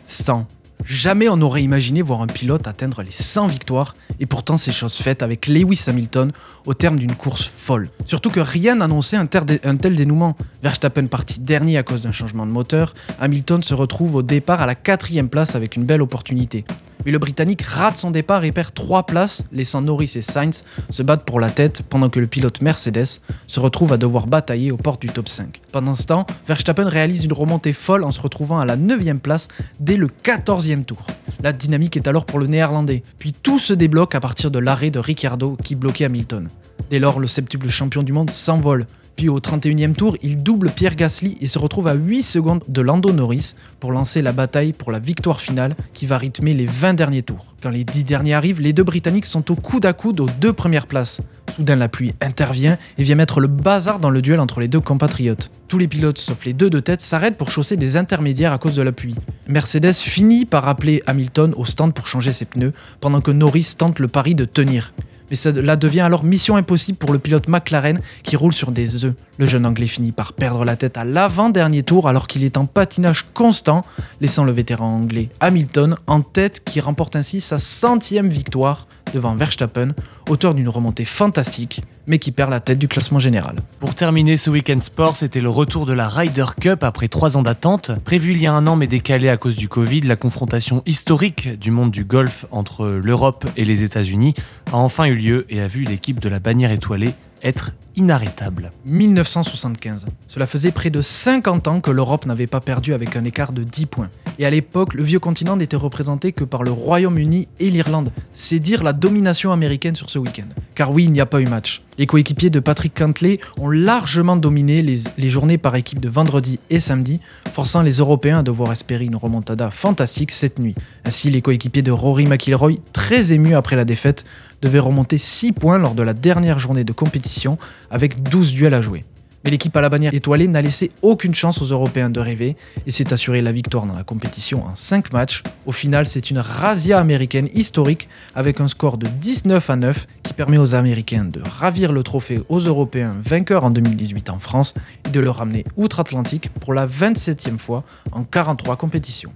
100. 0.06 0.46
Jamais 0.84 1.28
on 1.28 1.36
n'aurait 1.38 1.62
imaginé 1.62 2.02
voir 2.02 2.20
un 2.20 2.26
pilote 2.26 2.66
atteindre 2.66 3.02
les 3.02 3.10
100 3.10 3.46
victoires, 3.46 3.96
et 4.20 4.26
pourtant 4.26 4.58
c'est 4.58 4.72
chose 4.72 4.96
faite 4.96 5.22
avec 5.22 5.46
Lewis 5.46 5.84
Hamilton 5.86 6.32
au 6.66 6.74
terme 6.74 6.98
d'une 6.98 7.14
course 7.14 7.50
folle. 7.54 7.88
Surtout 8.04 8.28
que 8.28 8.40
rien 8.40 8.76
n'annonçait 8.76 9.16
un, 9.16 9.26
tel 9.26 9.94
dénouement. 9.94 10.36
Verstappen 10.62 11.06
parti 11.06 11.40
dernier 11.40 11.78
à 11.78 11.82
cause 11.82 12.02
d'un 12.02 12.12
changement 12.12 12.44
de 12.44 12.50
moteur, 12.50 12.94
Hamilton 13.18 13.62
se 13.62 13.72
retrouve 13.72 14.16
au 14.16 14.22
départ 14.22 14.60
à 14.60 14.66
la 14.66 14.74
quatrième 14.74 15.28
place 15.28 15.54
avec 15.54 15.76
une 15.76 15.84
belle 15.84 16.02
opportunité. 16.02 16.64
Mais 17.04 17.12
le 17.12 17.18
Britannique 17.18 17.62
rate 17.62 17.96
son 17.96 18.11
départ 18.11 18.44
et 18.44 18.52
perd 18.52 18.72
3 18.72 19.04
places, 19.04 19.44
laissant 19.52 19.83
Norris 19.83 20.12
et 20.14 20.22
Sainz 20.22 20.64
se 20.90 21.02
battre 21.02 21.24
pour 21.24 21.40
la 21.40 21.50
tête 21.50 21.83
pendant 21.88 22.09
que 22.09 22.20
le 22.20 22.26
pilote 22.26 22.62
Mercedes 22.62 23.20
se 23.46 23.61
retrouve 23.61 23.92
à 23.92 23.96
devoir 23.96 24.26
batailler 24.26 24.72
aux 24.72 24.76
portes 24.76 25.02
du 25.02 25.09
top 25.09 25.28
5. 25.28 25.61
Pendant 25.72 25.94
ce 25.94 26.07
temps, 26.07 26.26
Verstappen 26.46 26.88
réalise 26.88 27.24
une 27.24 27.33
remontée 27.33 27.72
folle 27.72 28.04
en 28.04 28.11
se 28.11 28.20
retrouvant 28.20 28.59
à 28.59 28.64
la 28.64 28.76
9ème 28.76 29.18
place 29.18 29.48
dès 29.80 29.96
le 29.96 30.09
14e 30.09 30.85
tour. 30.85 31.07
La 31.42 31.52
dynamique 31.52 31.96
est 31.96 32.09
alors 32.09 32.24
pour 32.24 32.38
le 32.38 32.46
néerlandais, 32.46 33.02
puis 33.18 33.33
tout 33.33 33.59
se 33.59 33.74
débloque 33.74 34.14
à 34.14 34.20
partir 34.20 34.50
de 34.50 34.59
l'arrêt 34.59 34.90
de 34.90 34.98
Ricciardo 34.98 35.57
qui 35.62 35.74
bloquait 35.74 36.07
Hamilton. 36.07 36.48
Dès 36.90 36.98
lors, 36.98 37.20
le 37.20 37.26
septuple 37.26 37.68
champion 37.68 38.02
du 38.02 38.12
monde 38.12 38.30
s'envole, 38.30 38.87
puis 39.16 39.29
au 39.29 39.38
31e 39.38 39.94
tour, 39.94 40.16
il 40.22 40.42
double 40.42 40.70
Pierre 40.70 40.96
Gasly 40.96 41.37
et 41.40 41.46
se 41.46 41.59
retrouve 41.59 41.87
à 41.87 41.94
8 41.94 42.22
secondes 42.22 42.64
de 42.68 42.81
Lando 42.81 43.12
Norris 43.12 43.55
pour 43.79 43.92
lancer 43.92 44.22
la 44.22 44.33
bataille 44.33 44.72
pour 44.72 44.90
la 44.90 44.98
victoire 44.98 45.40
finale 45.40 45.77
qui 45.92 46.07
va 46.07 46.18
rythmer 46.18 46.55
les 46.55 46.66
20 46.66 46.94
derniers 46.94 47.22
tours. 47.22 47.55
Quand 47.62 47.70
les 47.70 47.85
10 47.85 48.05
derniers 48.05 48.35
arrivent, 48.35 48.61
les 48.61 48.72
deux 48.72 48.83
Britanniques 48.83 49.27
sont 49.27 49.50
au 49.50 49.55
coude 49.55 49.87
à 49.87 49.92
coude 49.92 50.20
aux 50.20 50.29
deux 50.40 50.53
premières 50.53 50.87
places. 50.87 51.20
Soudain, 51.55 51.77
la 51.77 51.88
pluie 51.88 52.12
intervient 52.20 52.77
et 52.98 53.03
vient 53.05 53.14
mettre 53.14 53.40
le 53.40 53.46
bazar 53.46 54.00
dans 54.00 54.11
le 54.11 54.20
duel 54.20 54.40
entre 54.40 54.61
les 54.61 54.68
deux 54.68 54.81
compatriotes. 54.81 55.50
Tous 55.68 55.79
les 55.79 55.87
pilotes, 55.87 56.18
sauf 56.18 56.44
les 56.44 56.53
deux 56.53 56.70
de 56.70 56.81
tête, 56.81 57.00
s'arrêtent 57.00 57.37
pour 57.37 57.50
chausser 57.50 57.77
des 57.77 57.96
intermédiaires 57.96 58.53
à 58.53 58.59
cause 58.59 58.74
de 58.74 58.83
la 58.83 58.92
pluie. 58.92 59.14
Mercedes 59.46 59.92
finit 59.92 60.44
par 60.44 60.68
appeler 60.68 61.03
Hamilton 61.07 61.55
au 61.57 61.64
stand 61.64 61.94
pour 61.94 62.09
changer 62.09 62.33
ses 62.33 62.44
pneus, 62.44 62.72
pendant 63.00 63.20
que 63.20 63.31
Norris 63.31 63.74
tente 63.79 64.00
le 64.00 64.09
pari 64.09 64.35
de 64.35 64.44
tenir 64.44 64.92
mais 65.30 65.37
cela 65.37 65.76
devient 65.76 66.00
alors 66.00 66.24
mission 66.24 66.56
impossible 66.56 66.98
pour 66.98 67.12
le 67.12 67.18
pilote 67.18 67.48
McLaren 67.48 68.00
qui 68.22 68.37
roule 68.37 68.52
sur 68.52 68.70
des 68.70 69.04
œufs. 69.04 69.14
Le 69.37 69.47
jeune 69.47 69.66
Anglais 69.66 69.88
finit 69.88 70.12
par 70.12 70.33
perdre 70.33 70.64
la 70.64 70.77
tête 70.77 70.97
à 70.97 71.05
l'avant-dernier 71.05 71.83
tour 71.83 72.09
alors 72.09 72.29
qu'il 72.29 72.44
est 72.44 72.57
en 72.57 72.66
patinage 72.66 73.27
constant, 73.35 73.85
laissant 74.20 74.44
le 74.44 74.53
vétéran 74.53 74.87
anglais 74.87 75.29
Hamilton 75.40 75.97
en 76.07 76.20
tête 76.20 76.62
qui 76.64 76.81
remporte 76.81 77.16
ainsi 77.16 77.40
sa 77.40 77.59
centième 77.59 78.29
victoire 78.29 78.87
devant 79.12 79.35
Verstappen, 79.35 79.94
auteur 80.29 80.55
d'une 80.55 80.68
remontée 80.68 81.05
fantastique, 81.05 81.83
mais 82.07 82.18
qui 82.18 82.33
perd 82.33 82.51
la 82.51 82.61
tête 82.61 82.79
du 82.79 82.88
classement 82.88 83.18
général. 83.18 83.57
Pour 83.81 83.94
terminer 83.94 84.37
ce 84.37 84.51
week-end 84.51 84.81
sport, 84.81 85.16
c'était 85.16 85.40
le 85.40 85.49
retour 85.49 85.87
de 85.87 85.92
la 85.92 86.09
Ryder 86.09 86.47
Cup 86.61 86.83
après 86.83 87.09
trois 87.09 87.37
ans 87.37 87.42
d'attente. 87.42 87.90
Prévu 88.05 88.33
il 88.33 88.42
y 88.42 88.47
a 88.47 88.53
un 88.53 88.66
an 88.66 88.77
mais 88.77 88.87
décalé 88.87 89.29
à 89.29 89.37
cause 89.37 89.57
du 89.57 89.68
Covid, 89.68 90.03
la 90.03 90.16
confrontation 90.16 90.83
historique 90.87 91.59
du 91.59 91.70
monde 91.73 91.90
du 91.90 92.05
golf 92.05 92.47
entre 92.53 92.87
l'Europe 92.87 93.47
et 93.57 93.64
les 93.64 93.83
États-Unis 93.83 94.35
a 94.73 94.77
enfin 94.77 95.07
eu 95.07 95.14
lieu 95.14 95.47
et 95.49 95.61
a 95.61 95.66
vu 95.66 95.83
l'équipe 95.83 96.20
de 96.20 96.29
la 96.29 96.38
bannière 96.38 96.70
étoilée 96.70 97.14
être 97.42 97.73
inarrêtable. 97.96 98.72
1975. 98.85 100.07
Cela 100.28 100.46
faisait 100.46 100.72
près 100.72 100.90
de 100.90 101.00
50 101.00 101.68
ans 101.68 101.80
que 101.80 101.90
l'Europe 101.90 102.26
n'avait 102.26 102.46
pas 102.46 102.61
perdu 102.61 102.94
avec 102.94 103.16
un 103.16 103.24
écart 103.24 103.52
de 103.52 103.62
10 103.62 103.87
points. 103.87 104.11
Et 104.38 104.46
à 104.46 104.50
l'époque, 104.50 104.94
le 104.94 105.02
vieux 105.02 105.20
continent 105.20 105.57
n'était 105.57 105.76
représenté 105.76 106.33
que 106.33 106.44
par 106.44 106.62
le 106.62 106.72
Royaume-Uni 106.72 107.48
et 107.61 107.70
l'Irlande. 107.70 108.11
C'est 108.33 108.59
dire 108.59 108.83
la 108.83 108.92
domination 108.92 109.52
américaine 109.52 109.94
sur 109.94 110.11
ce 110.11 110.18
week-end. 110.18 110.48
Car 110.74 110.90
oui, 110.90 111.04
il 111.04 111.12
n'y 111.12 111.20
a 111.20 111.26
pas 111.26 111.40
eu 111.40 111.46
match. 111.46 111.83
Les 111.96 112.07
coéquipiers 112.07 112.50
de 112.50 112.59
Patrick 112.59 112.94
Cantley 112.94 113.38
ont 113.57 113.70
largement 113.70 114.37
dominé 114.37 114.83
les, 114.83 115.28
journées 115.28 115.59
par 115.59 115.76
équipe 115.76 116.00
de 116.00 116.09
vendredi 116.09 116.59
et 116.68 116.80
samedi, 116.80 117.20
forçant 117.52 117.83
les 117.83 117.98
Européens 117.98 118.40
à 118.40 118.42
devoir 118.42 118.72
espérer 118.72 119.04
une 119.04 119.14
remontada 119.14 119.70
fantastique 119.70 120.33
cette 120.33 120.59
nuit. 120.59 120.74
Ainsi, 121.04 121.30
les 121.30 121.40
coéquipiers 121.40 121.83
de 121.83 121.92
Rory 121.92 122.26
McIlroy, 122.26 122.78
très 122.92 123.33
émus 123.33 123.54
après 123.54 123.76
la 123.76 123.85
défaite, 123.85 124.24
devaient 124.61 124.80
remonter 124.80 125.18
6 125.18 125.52
points 125.52 125.78
lors 125.78 125.94
de 125.94 126.02
la 126.02 126.14
dernière 126.14 126.59
journée 126.59 126.85
de 126.85 126.92
compétition 126.92 127.59
avec 127.90 128.22
12 128.24 128.52
duels 128.52 128.74
à 128.74 128.80
jouer. 128.80 129.04
Mais 129.44 129.50
l'équipe 129.50 129.76
à 129.76 129.83
la 129.83 129.90
bannière 129.90 130.14
étoilée 130.14 130.48
n'a 130.48 130.62
laissé 130.62 130.90
aucune 131.02 131.35
chance 131.35 131.61
aux 131.61 131.66
Européens 131.66 132.09
de 132.09 132.18
rêver 132.18 132.57
et 132.87 132.90
s'est 132.90 133.12
assuré 133.12 133.42
la 133.42 133.52
victoire 133.52 133.85
dans 133.85 133.94
la 133.94 134.02
compétition 134.02 134.64
en 134.64 134.74
5 134.74 135.12
matchs. 135.12 135.42
Au 135.66 135.72
final, 135.72 136.07
c'est 136.07 136.30
une 136.30 136.38
razzia 136.38 136.98
américaine 136.98 137.48
historique 137.52 138.09
avec 138.35 138.61
un 138.61 138.68
score 138.68 138.96
de 138.96 139.07
19 139.07 139.68
à 139.68 139.76
9 139.76 140.07
qui 140.22 140.33
permet 140.33 140.57
aux 140.57 140.74
Américains 140.74 141.24
de 141.24 141.42
ravir 141.42 141.92
le 141.92 142.02
trophée 142.02 142.40
aux 142.48 142.61
Européens 142.61 143.16
vainqueurs 143.22 143.64
en 143.64 143.70
2018 143.70 144.30
en 144.30 144.38
France 144.38 144.74
et 145.07 145.11
de 145.11 145.20
le 145.20 145.28
ramener 145.28 145.64
outre-Atlantique 145.76 146.48
pour 146.61 146.72
la 146.72 146.87
27e 146.87 147.59
fois 147.59 147.85
en 148.12 148.24
43 148.24 148.76
compétitions. 148.76 149.33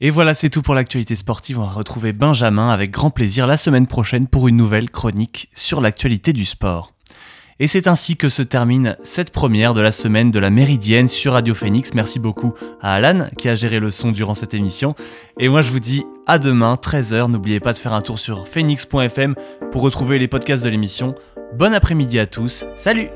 Et 0.00 0.10
voilà, 0.10 0.34
c'est 0.34 0.50
tout 0.50 0.60
pour 0.60 0.74
l'actualité 0.74 1.16
sportive. 1.16 1.58
On 1.58 1.62
va 1.62 1.70
retrouver 1.70 2.12
Benjamin 2.12 2.68
avec 2.68 2.90
grand 2.90 3.10
plaisir 3.10 3.46
la 3.46 3.56
semaine 3.56 3.86
prochaine 3.86 4.26
pour 4.26 4.48
une 4.48 4.56
nouvelle 4.56 4.90
chronique 4.90 5.48
sur 5.54 5.80
l'actualité 5.80 6.34
du 6.34 6.44
sport. 6.44 6.93
Et 7.60 7.66
c'est 7.66 7.86
ainsi 7.86 8.16
que 8.16 8.28
se 8.28 8.42
termine 8.42 8.96
cette 9.02 9.30
première 9.30 9.74
de 9.74 9.80
la 9.80 9.92
semaine 9.92 10.30
de 10.30 10.38
la 10.38 10.50
Méridienne 10.50 11.08
sur 11.08 11.34
Radio 11.34 11.54
Phoenix. 11.54 11.94
Merci 11.94 12.18
beaucoup 12.18 12.54
à 12.80 12.94
Alan 12.94 13.28
qui 13.38 13.48
a 13.48 13.54
géré 13.54 13.78
le 13.78 13.90
son 13.90 14.12
durant 14.12 14.34
cette 14.34 14.54
émission. 14.54 14.94
Et 15.38 15.48
moi 15.48 15.62
je 15.62 15.70
vous 15.70 15.80
dis 15.80 16.04
à 16.26 16.38
demain 16.38 16.74
13h. 16.74 17.30
N'oubliez 17.30 17.60
pas 17.60 17.72
de 17.72 17.78
faire 17.78 17.92
un 17.92 18.02
tour 18.02 18.18
sur 18.18 18.48
phoenix.fm 18.48 19.34
pour 19.70 19.82
retrouver 19.82 20.18
les 20.18 20.28
podcasts 20.28 20.64
de 20.64 20.68
l'émission. 20.68 21.14
Bon 21.56 21.72
après-midi 21.72 22.18
à 22.18 22.26
tous. 22.26 22.64
Salut 22.76 23.08